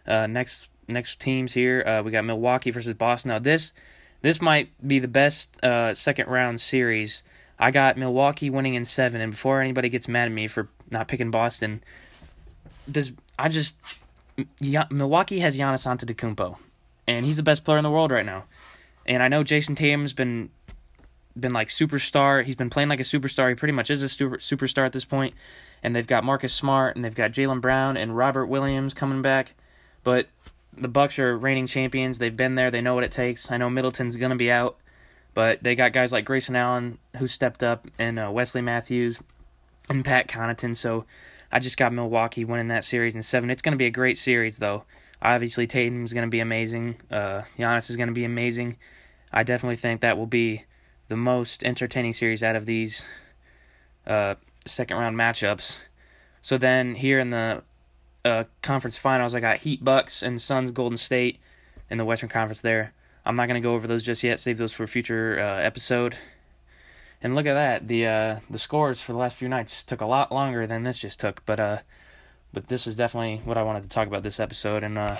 Uh, 0.06 0.28
next 0.28 0.68
next 0.86 1.20
teams 1.20 1.52
here, 1.52 1.82
uh, 1.84 2.02
we 2.02 2.12
got 2.12 2.24
Milwaukee 2.24 2.70
versus 2.70 2.94
Boston. 2.94 3.30
Now 3.30 3.40
this 3.40 3.72
This 4.22 4.40
might 4.40 4.70
be 4.86 5.00
the 5.00 5.08
best 5.08 5.62
uh, 5.64 5.94
second 5.94 6.28
round 6.28 6.60
series. 6.60 7.24
I 7.58 7.70
got 7.70 7.96
Milwaukee 7.96 8.50
winning 8.50 8.74
in 8.74 8.84
seven, 8.84 9.20
and 9.20 9.32
before 9.32 9.60
anybody 9.60 9.88
gets 9.88 10.08
mad 10.08 10.26
at 10.26 10.32
me 10.32 10.46
for 10.46 10.68
not 10.90 11.08
picking 11.08 11.30
Boston, 11.30 11.82
does 12.90 13.12
I 13.38 13.48
just 13.48 13.76
yeah, 14.60 14.84
Milwaukee 14.90 15.40
has 15.40 15.58
Giannis 15.58 15.86
Antetokounmpo, 15.86 16.56
and 17.06 17.24
he's 17.24 17.36
the 17.36 17.42
best 17.42 17.64
player 17.64 17.78
in 17.78 17.84
the 17.84 17.90
world 17.90 18.10
right 18.10 18.26
now. 18.26 18.44
And 19.06 19.22
I 19.22 19.28
know 19.28 19.42
Jayson 19.42 19.74
Tatum's 19.74 20.12
been 20.12 20.50
been 21.38 21.52
like 21.52 21.68
superstar. 21.68 22.44
He's 22.44 22.56
been 22.56 22.70
playing 22.70 22.88
like 22.88 23.00
a 23.00 23.04
superstar. 23.04 23.48
He 23.48 23.54
pretty 23.54 23.72
much 23.72 23.90
is 23.90 24.02
a 24.02 24.08
super, 24.08 24.36
superstar 24.36 24.84
at 24.84 24.92
this 24.92 25.04
point. 25.04 25.34
And 25.82 25.96
they've 25.96 26.06
got 26.06 26.24
Marcus 26.24 26.52
Smart 26.52 26.94
and 26.94 27.04
they've 27.04 27.14
got 27.14 27.32
Jaylen 27.32 27.60
Brown 27.60 27.96
and 27.96 28.16
Robert 28.16 28.46
Williams 28.46 28.94
coming 28.94 29.22
back. 29.22 29.54
But 30.04 30.28
the 30.76 30.88
Bucks 30.88 31.18
are 31.18 31.36
reigning 31.36 31.66
champions. 31.66 32.18
They've 32.18 32.36
been 32.36 32.54
there. 32.54 32.70
They 32.70 32.80
know 32.80 32.94
what 32.94 33.04
it 33.04 33.12
takes. 33.12 33.50
I 33.50 33.56
know 33.56 33.68
Middleton's 33.68 34.16
gonna 34.16 34.36
be 34.36 34.50
out, 34.50 34.76
but 35.34 35.62
they 35.62 35.74
got 35.74 35.92
guys 35.92 36.12
like 36.12 36.24
Grayson 36.24 36.56
Allen 36.56 36.98
who 37.16 37.26
stepped 37.26 37.62
up 37.62 37.86
and 37.98 38.18
uh, 38.18 38.30
Wesley 38.32 38.62
Matthews 38.62 39.20
and 39.88 40.04
Pat 40.04 40.28
Connaughton. 40.28 40.76
So 40.76 41.04
I 41.50 41.58
just 41.58 41.76
got 41.76 41.92
Milwaukee 41.92 42.44
winning 42.44 42.68
that 42.68 42.84
series 42.84 43.14
in 43.14 43.22
seven. 43.22 43.50
It's 43.50 43.62
gonna 43.62 43.76
be 43.76 43.86
a 43.86 43.90
great 43.90 44.18
series 44.18 44.58
though. 44.58 44.84
Obviously 45.22 45.66
Tatum's 45.66 46.12
gonna 46.12 46.26
be 46.26 46.40
amazing. 46.40 46.96
Uh, 47.10 47.42
Giannis 47.58 47.88
is 47.88 47.96
gonna 47.96 48.12
be 48.12 48.24
amazing. 48.24 48.76
I 49.32 49.44
definitely 49.44 49.76
think 49.76 50.02
that 50.02 50.18
will 50.18 50.26
be 50.26 50.64
the 51.08 51.16
most 51.16 51.64
entertaining 51.64 52.12
series 52.12 52.42
out 52.42 52.56
of 52.56 52.66
these 52.66 53.06
uh, 54.06 54.34
second 54.66 54.96
round 54.96 55.16
matchups. 55.16 55.78
So 56.42 56.58
then 56.58 56.94
here 56.96 57.20
in 57.20 57.30
the 57.30 57.62
uh, 58.24 58.44
conference 58.62 58.96
finals, 58.96 59.34
I 59.34 59.40
got 59.40 59.58
Heat 59.58 59.84
Bucks 59.84 60.22
and 60.22 60.40
Suns 60.40 60.70
Golden 60.70 60.98
State 60.98 61.38
in 61.90 61.98
the 61.98 62.04
Western 62.04 62.28
Conference 62.28 62.60
there. 62.60 62.92
I'm 63.24 63.36
not 63.36 63.46
going 63.46 63.60
to 63.60 63.66
go 63.66 63.74
over 63.74 63.86
those 63.86 64.02
just 64.02 64.22
yet. 64.22 64.40
Save 64.40 64.58
those 64.58 64.72
for 64.72 64.82
a 64.82 64.88
future 64.88 65.38
uh, 65.38 65.60
episode. 65.60 66.16
And 67.22 67.36
look 67.36 67.46
at 67.46 67.54
that. 67.54 67.86
The 67.86 68.06
uh, 68.06 68.40
the 68.50 68.58
scores 68.58 69.00
for 69.00 69.12
the 69.12 69.18
last 69.18 69.36
few 69.36 69.48
nights 69.48 69.84
took 69.84 70.00
a 70.00 70.06
lot 70.06 70.32
longer 70.32 70.66
than 70.66 70.82
this 70.82 70.98
just 70.98 71.20
took, 71.20 71.44
but 71.46 71.60
uh, 71.60 71.78
but 72.52 72.68
this 72.68 72.86
is 72.86 72.96
definitely 72.96 73.40
what 73.44 73.56
I 73.56 73.62
wanted 73.62 73.82
to 73.84 73.88
talk 73.88 74.06
about 74.08 74.22
this 74.22 74.40
episode. 74.40 74.84
And 74.84 74.98
uh, 74.98 75.16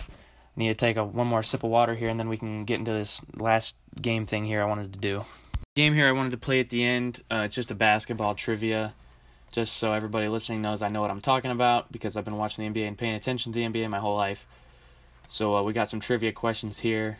need 0.57 0.69
to 0.69 0.75
take 0.75 0.97
a 0.97 1.05
one 1.05 1.27
more 1.27 1.43
sip 1.43 1.65
of 1.65 1.71
water 1.71 1.95
here, 1.95 2.09
and 2.09 2.19
then 2.19 2.29
we 2.29 2.37
can 2.37 2.65
get 2.65 2.79
into 2.79 2.93
this 2.93 3.23
last 3.37 3.77
game 4.01 4.27
thing 4.27 4.45
here 4.45 4.63
I 4.63 4.67
wanted 4.67 4.93
to 4.93 4.99
do. 4.99 5.25
Game 5.75 5.95
here 5.95 6.07
I 6.07 6.13
wanted 6.13 6.31
to 6.33 6.39
play 6.39 6.61
at 6.61 6.71
the 6.71 6.85
end. 6.85 7.23
Uh, 7.31 7.43
it's 7.47 7.55
just 7.55 7.71
a 7.71 7.75
basketball 7.75 8.35
trivia 8.35 8.95
just 9.53 9.77
so 9.77 9.93
everybody 9.93 10.29
listening 10.29 10.63
knows 10.63 10.83
I 10.83 10.89
know 10.89 11.03
what 11.03 11.11
I'm 11.11 11.21
talking 11.21 11.51
about 11.51 11.93
because 11.93 12.17
I've 12.17 12.25
been 12.25 12.39
watching 12.39 12.73
the 12.73 12.81
NBA 12.81 12.89
and 12.89 12.99
paying 12.99 13.15
attention 13.15 13.53
to 13.53 13.59
the 13.59 13.67
NBA 13.67 13.89
my 13.91 13.99
whole 13.99 14.17
life. 14.17 14.47
So 15.29 15.57
uh, 15.57 15.63
we 15.63 15.73
got 15.73 15.89
some 15.89 16.01
trivia 16.01 16.33
questions 16.33 16.79
here. 16.79 17.19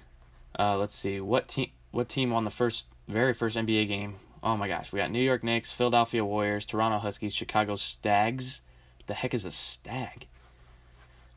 Uh, 0.59 0.77
let's 0.77 0.95
see 0.95 1.21
what 1.21 1.49
team 1.49 1.71
what 1.93 2.09
team 2.09 2.31
won 2.31 2.45
the 2.45 2.51
first 2.51 2.87
very 3.07 3.35
first 3.35 3.57
NBA 3.57 3.87
game. 3.87 4.17
Oh 4.43 4.57
my 4.57 4.67
gosh, 4.67 4.93
we 4.93 4.99
got 4.99 5.11
New 5.11 5.23
York 5.23 5.45
Knicks, 5.45 5.73
Philadelphia 5.73 6.25
Warriors, 6.25 6.67
Toronto 6.67 6.99
Huskies, 6.99 7.35
Chicago 7.35 7.77
Stags. 7.77 8.63
The 9.07 9.15
heck 9.15 9.35
is 9.35 9.45
a 9.45 9.51
stag? 9.51 10.27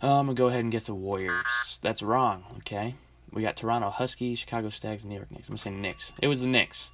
Oh, 0.01 0.19
I'm 0.19 0.25
gonna 0.27 0.35
go 0.35 0.47
ahead 0.47 0.61
and 0.61 0.71
guess 0.71 0.87
the 0.87 0.95
Warriors. 0.95 1.79
That's 1.81 2.03
wrong. 2.03 2.43
Okay, 2.59 2.95
we 3.31 3.41
got 3.41 3.55
Toronto 3.55 3.89
Huskies, 3.89 4.39
Chicago 4.39 4.69
Stags, 4.69 5.03
New 5.05 5.15
York 5.15 5.31
Knicks. 5.31 5.47
I'm 5.47 5.53
gonna 5.53 5.57
say 5.59 5.71
Knicks. 5.71 6.13
It 6.21 6.27
was 6.27 6.41
the 6.41 6.47
Knicks. 6.47 6.91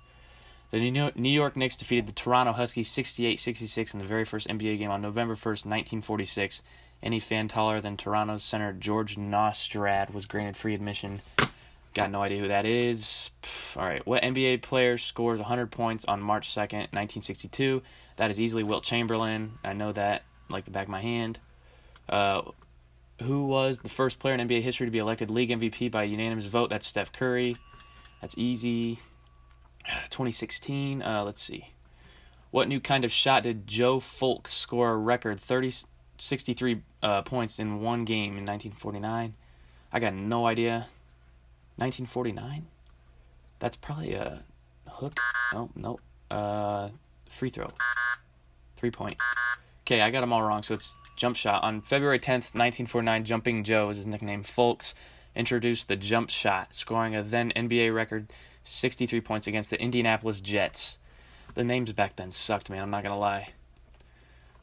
The 0.71 0.79
New 0.79 1.29
York 1.29 1.57
Knicks 1.57 1.75
defeated 1.75 2.07
the 2.07 2.13
Toronto 2.13 2.53
Huskies 2.53 2.89
68-66 2.89 3.93
in 3.93 3.99
the 3.99 4.05
very 4.05 4.23
first 4.23 4.47
NBA 4.47 4.77
game 4.77 4.89
on 4.89 5.01
November 5.01 5.35
1st, 5.35 5.65
1946. 5.65 6.61
Any 7.03 7.19
fan 7.19 7.49
taller 7.49 7.81
than 7.81 7.97
Toronto's 7.97 8.43
center 8.43 8.71
George 8.71 9.17
Nostrand 9.17 10.11
was 10.11 10.25
granted 10.25 10.55
free 10.55 10.73
admission. 10.73 11.19
Got 11.93 12.11
no 12.11 12.21
idea 12.21 12.39
who 12.39 12.47
that 12.47 12.65
is. 12.65 13.31
All 13.75 13.83
right, 13.83 14.05
what 14.07 14.23
NBA 14.23 14.61
player 14.61 14.97
scores 14.97 15.39
100 15.39 15.71
points 15.71 16.05
on 16.05 16.21
March 16.21 16.47
2nd, 16.47 16.93
1962? 16.93 17.81
That 18.15 18.31
is 18.31 18.39
easily 18.39 18.63
Wilt 18.63 18.85
Chamberlain. 18.85 19.53
I 19.65 19.73
know 19.73 19.91
that 19.91 20.23
like 20.51 20.65
the 20.65 20.72
back 20.72 20.84
of 20.84 20.89
my 20.89 21.01
hand. 21.01 21.40
Uh, 22.09 22.42
who 23.22 23.46
was 23.46 23.79
the 23.79 23.90
first 23.90 24.20
player 24.20 24.33
in 24.33 24.48
NBA 24.48 24.61
history 24.61 24.87
to 24.87 24.92
be 24.92 25.00
elected 25.00 25.29
league 25.29 25.50
MVP 25.50 25.92
by 25.92 26.03
unanimous 26.03 26.46
vote? 26.48 26.70
That's 26.70 26.87
Steph 26.87 27.11
Curry. 27.11 27.55
That's 28.22 28.37
easy. 28.37 29.00
2016. 30.09 31.01
Uh, 31.01 31.24
let's 31.24 31.42
see. 31.42 31.70
What 32.51 32.68
new 32.68 32.79
kind 32.79 33.05
of 33.05 33.11
shot 33.11 33.44
did 33.44 33.66
Joe 33.66 34.00
Fulks 34.00 34.50
score 34.50 34.92
a 34.92 34.98
record 34.98 35.40
30, 35.40 35.74
63 36.18 36.81
uh, 37.01 37.22
points 37.22 37.59
in 37.59 37.81
one 37.81 38.03
game 38.05 38.37
in 38.37 38.46
1949? 38.46 39.33
I 39.94 40.00
got 40.00 40.14
no 40.14 40.46
idea. 40.46 40.87
1949? 41.77 42.68
That's 43.59 43.75
probably 43.75 44.14
a 44.14 44.44
hook. 44.87 45.14
No, 45.53 45.70
no. 45.75 46.00
Uh, 46.29 46.90
free 47.29 47.50
throw. 47.50 47.68
Three 48.75 48.92
point. 48.92 49.18
Okay, 49.85 50.01
I 50.01 50.11
got 50.11 50.22
them 50.22 50.33
all 50.33 50.44
wrong. 50.44 50.63
So 50.63 50.74
it's 50.74 50.96
jump 51.15 51.35
shot. 51.35 51.63
On 51.63 51.81
February 51.81 52.20
10th, 52.20 52.53
1949, 52.55 53.25
Jumping 53.25 53.63
Joe 53.63 53.89
is 53.89 53.98
his 53.98 54.07
nickname. 54.07 54.44
Fulks 54.44 54.94
introduced 55.35 55.87
the 55.87 55.96
jump 55.96 56.29
shot, 56.29 56.74
scoring 56.74 57.15
a 57.15 57.24
then 57.24 57.51
NBA 57.55 57.94
record 57.94 58.31
63 58.63 59.22
points 59.22 59.48
against 59.48 59.70
the 59.70 59.81
Indianapolis 59.81 60.41
Jets. 60.41 60.98
The 61.53 61.63
names 61.63 61.91
back 61.94 62.15
then 62.15 62.31
sucked, 62.31 62.70
man. 62.70 62.81
I'm 62.81 62.91
not 62.91 63.03
going 63.03 63.13
to 63.13 63.20
lie. 63.20 63.50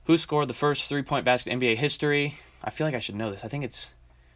Who 0.05 0.17
scored 0.17 0.49
the 0.49 0.55
first 0.55 0.85
three 0.85 1.03
point 1.03 1.25
basket 1.25 1.53
in 1.53 1.61
NBA 1.61 1.77
history? 1.77 2.39
I 2.63 2.71
feel 2.71 2.87
like 2.87 2.95
I 2.95 3.01
should 3.01 3.15
know 3.15 3.31
this. 3.31 3.45
I 3.45 3.49
think 3.49 3.65
it's. 3.65 3.91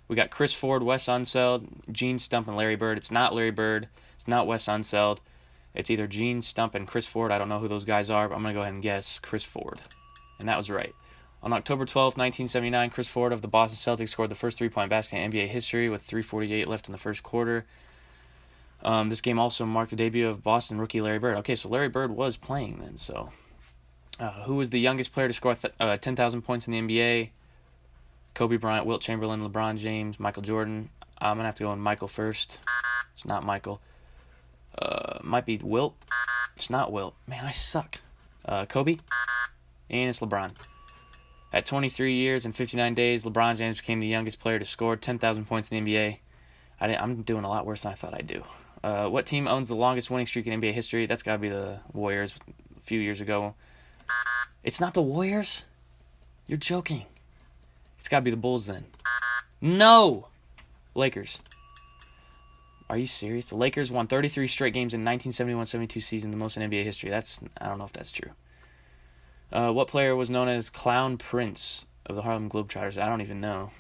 We 0.09 0.17
got 0.17 0.31
Chris 0.31 0.53
Ford, 0.53 0.83
Wes 0.83 1.07
Unseld, 1.07 1.67
Gene 1.91 2.19
Stump, 2.19 2.47
and 2.47 2.57
Larry 2.57 2.77
Bird. 2.77 2.99
It's 2.99 3.11
not 3.11 3.35
Larry 3.35 3.51
Bird. 3.51 3.89
It's 4.17 4.29
not 4.29 4.47
Wes 4.47 4.67
Unseld. 4.67 5.19
It's 5.75 5.91
either 5.91 6.07
Gene 6.07 6.43
Stump 6.43 6.75
and 6.75 6.87
Chris 6.87 7.07
Ford. 7.07 7.33
I 7.33 7.39
don't 7.39 7.49
know 7.49 7.61
who 7.61 7.69
those 7.69 7.87
guys 7.87 8.11
are, 8.11 8.29
but 8.29 8.35
I'm 8.35 8.43
going 8.43 8.53
to 8.55 8.59
go 8.59 8.63
ahead 8.63 8.75
and 8.75 8.83
guess 8.83 9.19
Chris 9.19 9.45
Ford. 9.45 9.81
And 10.39 10.49
that 10.49 10.57
was 10.57 10.71
right. 10.71 10.95
On 11.43 11.53
October 11.53 11.85
12, 11.85 12.13
1979, 12.13 12.91
Chris 12.91 13.09
Ford 13.09 13.33
of 13.33 13.43
the 13.43 13.49
Boston 13.49 13.77
Celtics 13.77 14.11
scored 14.11 14.31
the 14.31 14.37
first 14.37 14.59
three 14.59 14.69
point 14.69 14.91
basket 14.91 15.17
in 15.17 15.33
NBA 15.33 15.49
history 15.49 15.89
with 15.89 16.07
3.48 16.07 16.67
left 16.67 16.89
in 16.89 16.93
the 16.93 16.99
first 16.99 17.23
quarter. 17.23 17.67
Um, 18.85 19.09
this 19.09 19.21
game 19.21 19.39
also 19.39 19.65
marked 19.65 19.91
the 19.91 19.97
debut 19.97 20.29
of 20.29 20.43
Boston 20.43 20.81
rookie 20.81 21.01
Larry 21.01 21.19
Bird. 21.19 21.37
Okay, 21.39 21.55
so 21.55 21.69
Larry 21.69 21.89
Bird 21.89 22.11
was 22.11 22.37
playing 22.37 22.81
then. 22.81 22.97
So, 22.97 23.31
uh, 24.21 24.31
who 24.45 24.57
was 24.57 24.71
the 24.71 24.81
youngest 24.81 25.13
player 25.13 25.29
to 25.29 25.35
score 25.35 25.55
th- 25.55 25.75
uh, 25.79 25.97
10,000 25.97 26.43
points 26.43 26.69
in 26.69 26.73
the 26.73 26.81
NBA? 26.81 27.31
Kobe 28.35 28.57
Bryant, 28.57 28.87
Wilt 28.87 29.03
Chamberlain, 29.03 29.47
LeBron 29.49 29.79
James, 29.79 30.19
Michael 30.19 30.43
Jordan. 30.43 30.91
I'm 31.19 31.37
gonna 31.37 31.47
have 31.47 31.55
to 31.57 31.65
go 31.65 31.71
on 31.71 31.81
Michael 31.81 32.09
first. 32.09 32.61
It's 33.13 33.27
not 33.27 33.45
Michael. 33.45 33.81
Uh, 34.77 35.19
might 35.23 35.45
be 35.45 35.59
Wilt. 35.59 35.95
It's 36.57 36.71
not 36.71 36.93
Wilt. 36.93 37.15
Man, 37.27 37.45
I 37.45 37.51
suck. 37.51 38.01
Uh, 38.45 38.65
Kobe. 38.65 38.97
And 39.93 40.09
it's 40.09 40.21
LeBron. 40.21 40.53
At 41.53 41.67
23 41.67 42.15
years 42.15 42.47
and 42.47 42.57
59 42.57 42.95
days, 42.95 43.25
LeBron 43.25 43.59
James 43.59 43.77
became 43.77 44.01
the 44.01 44.07
youngest 44.07 44.41
player 44.41 44.59
to 44.59 44.65
score 44.65 44.97
10,000 44.97 45.45
points 45.45 45.71
in 45.71 45.85
the 45.85 45.93
NBA. 45.93 46.19
I 46.81 46.89
am 46.95 47.23
doing 47.23 47.45
a 47.45 47.49
lot 47.49 47.67
worse 47.67 47.83
than 47.83 47.93
I 47.93 47.95
thought 47.95 48.15
I'd 48.15 48.27
do. 48.27 48.43
Uh, 48.83 49.09
what 49.09 49.27
team 49.27 49.47
owns 49.47 49.69
the 49.69 49.77
longest 49.77 50.11
winning 50.11 50.27
streak 50.27 50.47
in 50.47 50.61
NBA 50.61 50.73
history? 50.73 51.07
That's 51.07 51.23
got 51.23 51.35
to 51.35 51.39
be 51.39 51.51
the 51.51 51.79
Warriors 51.93 52.35
a 52.77 52.81
few 52.81 52.99
years 52.99 53.21
ago. 53.21 53.55
It's 54.65 54.81
not 54.81 54.95
the 54.95 55.03
Warriors? 55.03 55.67
You're 56.47 56.59
joking. 56.59 57.05
It's 57.99 58.09
got 58.09 58.19
to 58.19 58.23
be 58.23 58.31
the 58.31 58.37
Bulls 58.37 58.67
then. 58.67 58.87
No! 59.61 60.29
Lakers. 60.95 61.41
Are 62.91 62.99
you 62.99 63.07
serious? 63.07 63.51
The 63.51 63.57
Lakers 63.57 63.93
won 63.93 64.07
33 64.07 64.47
straight 64.49 64.75
games 64.75 64.95
in 64.95 65.05
1971-72 65.05 66.03
season, 66.03 66.31
the 66.31 66.37
most 66.37 66.57
in 66.57 66.69
NBA 66.69 66.83
history. 66.83 67.11
That's 67.11 67.41
I 67.61 67.69
don't 67.69 67.79
know 67.79 67.85
if 67.85 67.93
that's 67.93 68.11
true. 68.11 68.33
Uh, 69.53 69.71
what 69.71 69.87
player 69.89 70.17
was 70.17 70.31
known 70.31 70.49
as 70.49 70.71
Clown 70.71 71.19
Prince 71.19 71.87
of 72.07 72.17
the 72.17 72.23
Harlem 72.23 72.49
Globetrotters? 72.49 73.01
I 73.01 73.07
don't 73.07 73.21
even 73.21 73.41
know. 73.41 73.71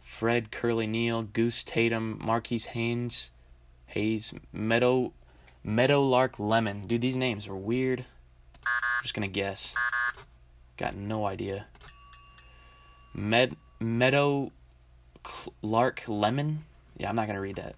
Fred 0.00 0.52
Curly 0.52 0.86
Neal, 0.86 1.22
Goose 1.22 1.64
Tatum, 1.64 2.18
Marquis 2.24 2.60
Haynes, 2.70 3.30
Hayes, 3.86 4.32
Meadow, 4.52 5.12
Meadowlark 5.64 6.38
Lemon. 6.38 6.86
Dude, 6.86 7.00
these 7.00 7.16
names 7.16 7.48
are 7.48 7.56
weird. 7.56 8.04
I'm 8.64 9.02
just 9.02 9.14
gonna 9.14 9.26
guess. 9.26 9.74
Got 10.76 10.94
no 10.94 11.26
idea. 11.26 11.66
Med 13.12 13.56
Meadow 13.80 14.52
Lark 15.60 16.04
Lemon. 16.06 16.64
Yeah, 16.96 17.08
I'm 17.08 17.16
not 17.16 17.26
gonna 17.26 17.40
read 17.40 17.56
that. 17.56 17.74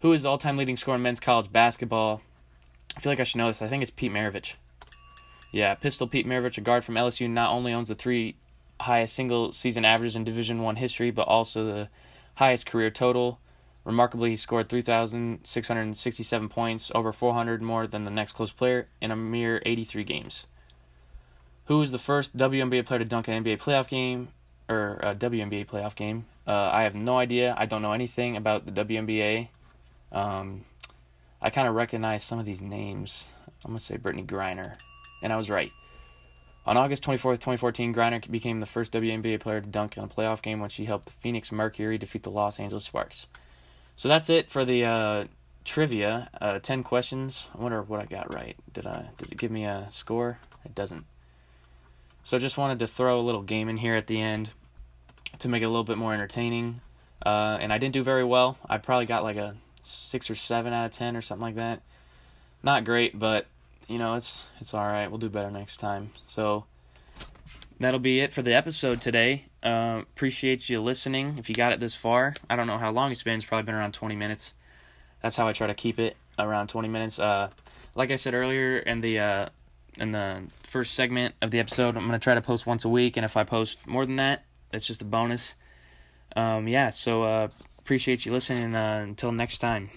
Who 0.00 0.12
is 0.12 0.24
the 0.24 0.30
all-time 0.30 0.56
leading 0.56 0.76
scorer 0.76 0.96
in 0.96 1.02
men's 1.02 1.20
college 1.20 1.52
basketball? 1.52 2.22
I 2.96 3.00
feel 3.00 3.12
like 3.12 3.20
I 3.20 3.24
should 3.24 3.38
know 3.38 3.46
this. 3.46 3.62
I 3.62 3.68
think 3.68 3.82
it's 3.82 3.90
Pete 3.92 4.10
Maravich. 4.10 4.56
Yeah, 5.52 5.74
Pistol 5.74 6.06
Pete 6.06 6.26
Maravich, 6.26 6.56
a 6.56 6.62
guard 6.62 6.82
from 6.82 6.94
LSU, 6.94 7.28
not 7.28 7.52
only 7.52 7.74
owns 7.74 7.88
the 7.88 7.94
three 7.94 8.36
highest 8.80 9.14
single 9.14 9.52
season 9.52 9.84
averages 9.84 10.16
in 10.16 10.24
Division 10.24 10.62
One 10.62 10.76
history, 10.76 11.10
but 11.10 11.28
also 11.28 11.64
the 11.64 11.88
highest 12.36 12.64
career 12.64 12.90
total. 12.90 13.38
Remarkably, 13.84 14.30
he 14.30 14.36
scored 14.36 14.68
3,667 14.68 16.48
points, 16.48 16.90
over 16.94 17.12
400 17.12 17.60
more 17.60 17.86
than 17.86 18.04
the 18.04 18.10
next 18.10 18.32
close 18.32 18.52
player, 18.52 18.88
in 19.00 19.10
a 19.10 19.16
mere 19.16 19.60
83 19.66 20.04
games. 20.04 20.46
Who 21.66 21.80
was 21.80 21.92
the 21.92 21.98
first 21.98 22.36
WNBA 22.36 22.86
player 22.86 23.00
to 23.00 23.04
dunk 23.04 23.28
an 23.28 23.44
NBA 23.44 23.58
playoff 23.60 23.88
game, 23.88 24.28
or 24.68 25.00
a 25.02 25.14
WNBA 25.14 25.66
playoff 25.66 25.94
game? 25.94 26.24
Uh, 26.46 26.70
I 26.72 26.84
have 26.84 26.94
no 26.94 27.18
idea. 27.18 27.54
I 27.58 27.66
don't 27.66 27.82
know 27.82 27.92
anything 27.92 28.36
about 28.36 28.66
the 28.66 28.72
WNBA. 28.72 29.48
Um, 30.12 30.64
I 31.40 31.50
kind 31.50 31.68
of 31.68 31.74
recognize 31.74 32.24
some 32.24 32.38
of 32.38 32.46
these 32.46 32.62
names. 32.62 33.28
I'm 33.64 33.72
going 33.72 33.78
to 33.78 33.84
say 33.84 33.96
Brittney 33.96 34.26
Griner. 34.26 34.76
And 35.22 35.32
I 35.32 35.36
was 35.36 35.48
right. 35.48 35.72
On 36.64 36.76
August 36.76 37.02
24th, 37.02 37.40
2014, 37.40 37.94
Griner 37.94 38.30
became 38.30 38.60
the 38.60 38.66
first 38.66 38.92
WNBA 38.92 39.40
player 39.40 39.60
to 39.60 39.66
dunk 39.66 39.96
in 39.96 40.04
a 40.04 40.08
playoff 40.08 40.42
game 40.42 40.60
when 40.60 40.70
she 40.70 40.84
helped 40.84 41.06
the 41.06 41.12
Phoenix 41.12 41.50
Mercury 41.50 41.98
defeat 41.98 42.22
the 42.22 42.30
Los 42.30 42.60
Angeles 42.60 42.84
Sparks. 42.84 43.26
So 43.96 44.08
that's 44.08 44.30
it 44.30 44.48
for 44.48 44.64
the 44.64 44.84
uh, 44.84 45.24
trivia. 45.64 46.28
Uh, 46.40 46.60
10 46.60 46.84
questions. 46.84 47.48
I 47.56 47.60
wonder 47.60 47.82
what 47.82 48.00
I 48.00 48.04
got 48.04 48.32
right. 48.32 48.56
Did 48.72 48.86
I? 48.86 49.10
Does 49.16 49.32
it 49.32 49.38
give 49.38 49.50
me 49.50 49.64
a 49.64 49.88
score? 49.90 50.38
It 50.64 50.74
doesn't. 50.74 51.04
So 52.24 52.38
just 52.38 52.56
wanted 52.56 52.78
to 52.78 52.86
throw 52.86 53.18
a 53.18 53.22
little 53.22 53.42
game 53.42 53.68
in 53.68 53.76
here 53.76 53.94
at 53.96 54.06
the 54.06 54.20
end 54.20 54.50
to 55.40 55.48
make 55.48 55.62
it 55.62 55.66
a 55.66 55.68
little 55.68 55.84
bit 55.84 55.98
more 55.98 56.14
entertaining. 56.14 56.80
Uh, 57.24 57.58
and 57.60 57.72
I 57.72 57.78
didn't 57.78 57.94
do 57.94 58.02
very 58.04 58.24
well. 58.24 58.56
I 58.68 58.78
probably 58.78 59.06
got 59.06 59.24
like 59.24 59.36
a 59.36 59.56
six 59.80 60.30
or 60.30 60.36
seven 60.36 60.72
out 60.72 60.86
of 60.86 60.92
ten 60.92 61.16
or 61.16 61.20
something 61.20 61.42
like 61.42 61.56
that. 61.56 61.82
Not 62.62 62.84
great, 62.84 63.18
but 63.18 63.46
you 63.92 63.98
know 63.98 64.14
it's 64.14 64.46
it's 64.58 64.72
all 64.72 64.86
right. 64.86 65.06
We'll 65.08 65.18
do 65.18 65.28
better 65.28 65.50
next 65.50 65.76
time. 65.76 66.12
So 66.24 66.64
that'll 67.78 68.00
be 68.00 68.20
it 68.20 68.32
for 68.32 68.40
the 68.40 68.54
episode 68.54 69.02
today. 69.02 69.44
Uh, 69.62 70.00
appreciate 70.14 70.70
you 70.70 70.80
listening. 70.80 71.36
If 71.38 71.50
you 71.50 71.54
got 71.54 71.72
it 71.72 71.80
this 71.80 71.94
far, 71.94 72.32
I 72.48 72.56
don't 72.56 72.66
know 72.66 72.78
how 72.78 72.90
long 72.90 73.12
it's 73.12 73.22
been. 73.22 73.36
It's 73.36 73.44
probably 73.44 73.64
been 73.64 73.74
around 73.74 73.92
twenty 73.92 74.16
minutes. 74.16 74.54
That's 75.20 75.36
how 75.36 75.46
I 75.46 75.52
try 75.52 75.66
to 75.66 75.74
keep 75.74 75.98
it 75.98 76.16
around 76.38 76.68
twenty 76.68 76.88
minutes. 76.88 77.18
Uh, 77.18 77.50
like 77.94 78.10
I 78.10 78.16
said 78.16 78.32
earlier 78.32 78.78
in 78.78 79.02
the 79.02 79.18
uh, 79.18 79.48
in 79.98 80.12
the 80.12 80.44
first 80.62 80.94
segment 80.94 81.34
of 81.42 81.50
the 81.50 81.58
episode, 81.58 81.94
I'm 81.94 82.06
gonna 82.06 82.18
try 82.18 82.34
to 82.34 82.40
post 82.40 82.66
once 82.66 82.86
a 82.86 82.88
week, 82.88 83.18
and 83.18 83.26
if 83.26 83.36
I 83.36 83.44
post 83.44 83.86
more 83.86 84.06
than 84.06 84.16
that, 84.16 84.44
it's 84.72 84.86
just 84.86 85.02
a 85.02 85.04
bonus. 85.04 85.54
Um, 86.34 86.66
yeah, 86.66 86.88
so 86.88 87.24
uh, 87.24 87.48
appreciate 87.78 88.24
you 88.24 88.32
listening. 88.32 88.74
Uh, 88.74 89.00
until 89.02 89.32
next 89.32 89.58
time. 89.58 89.90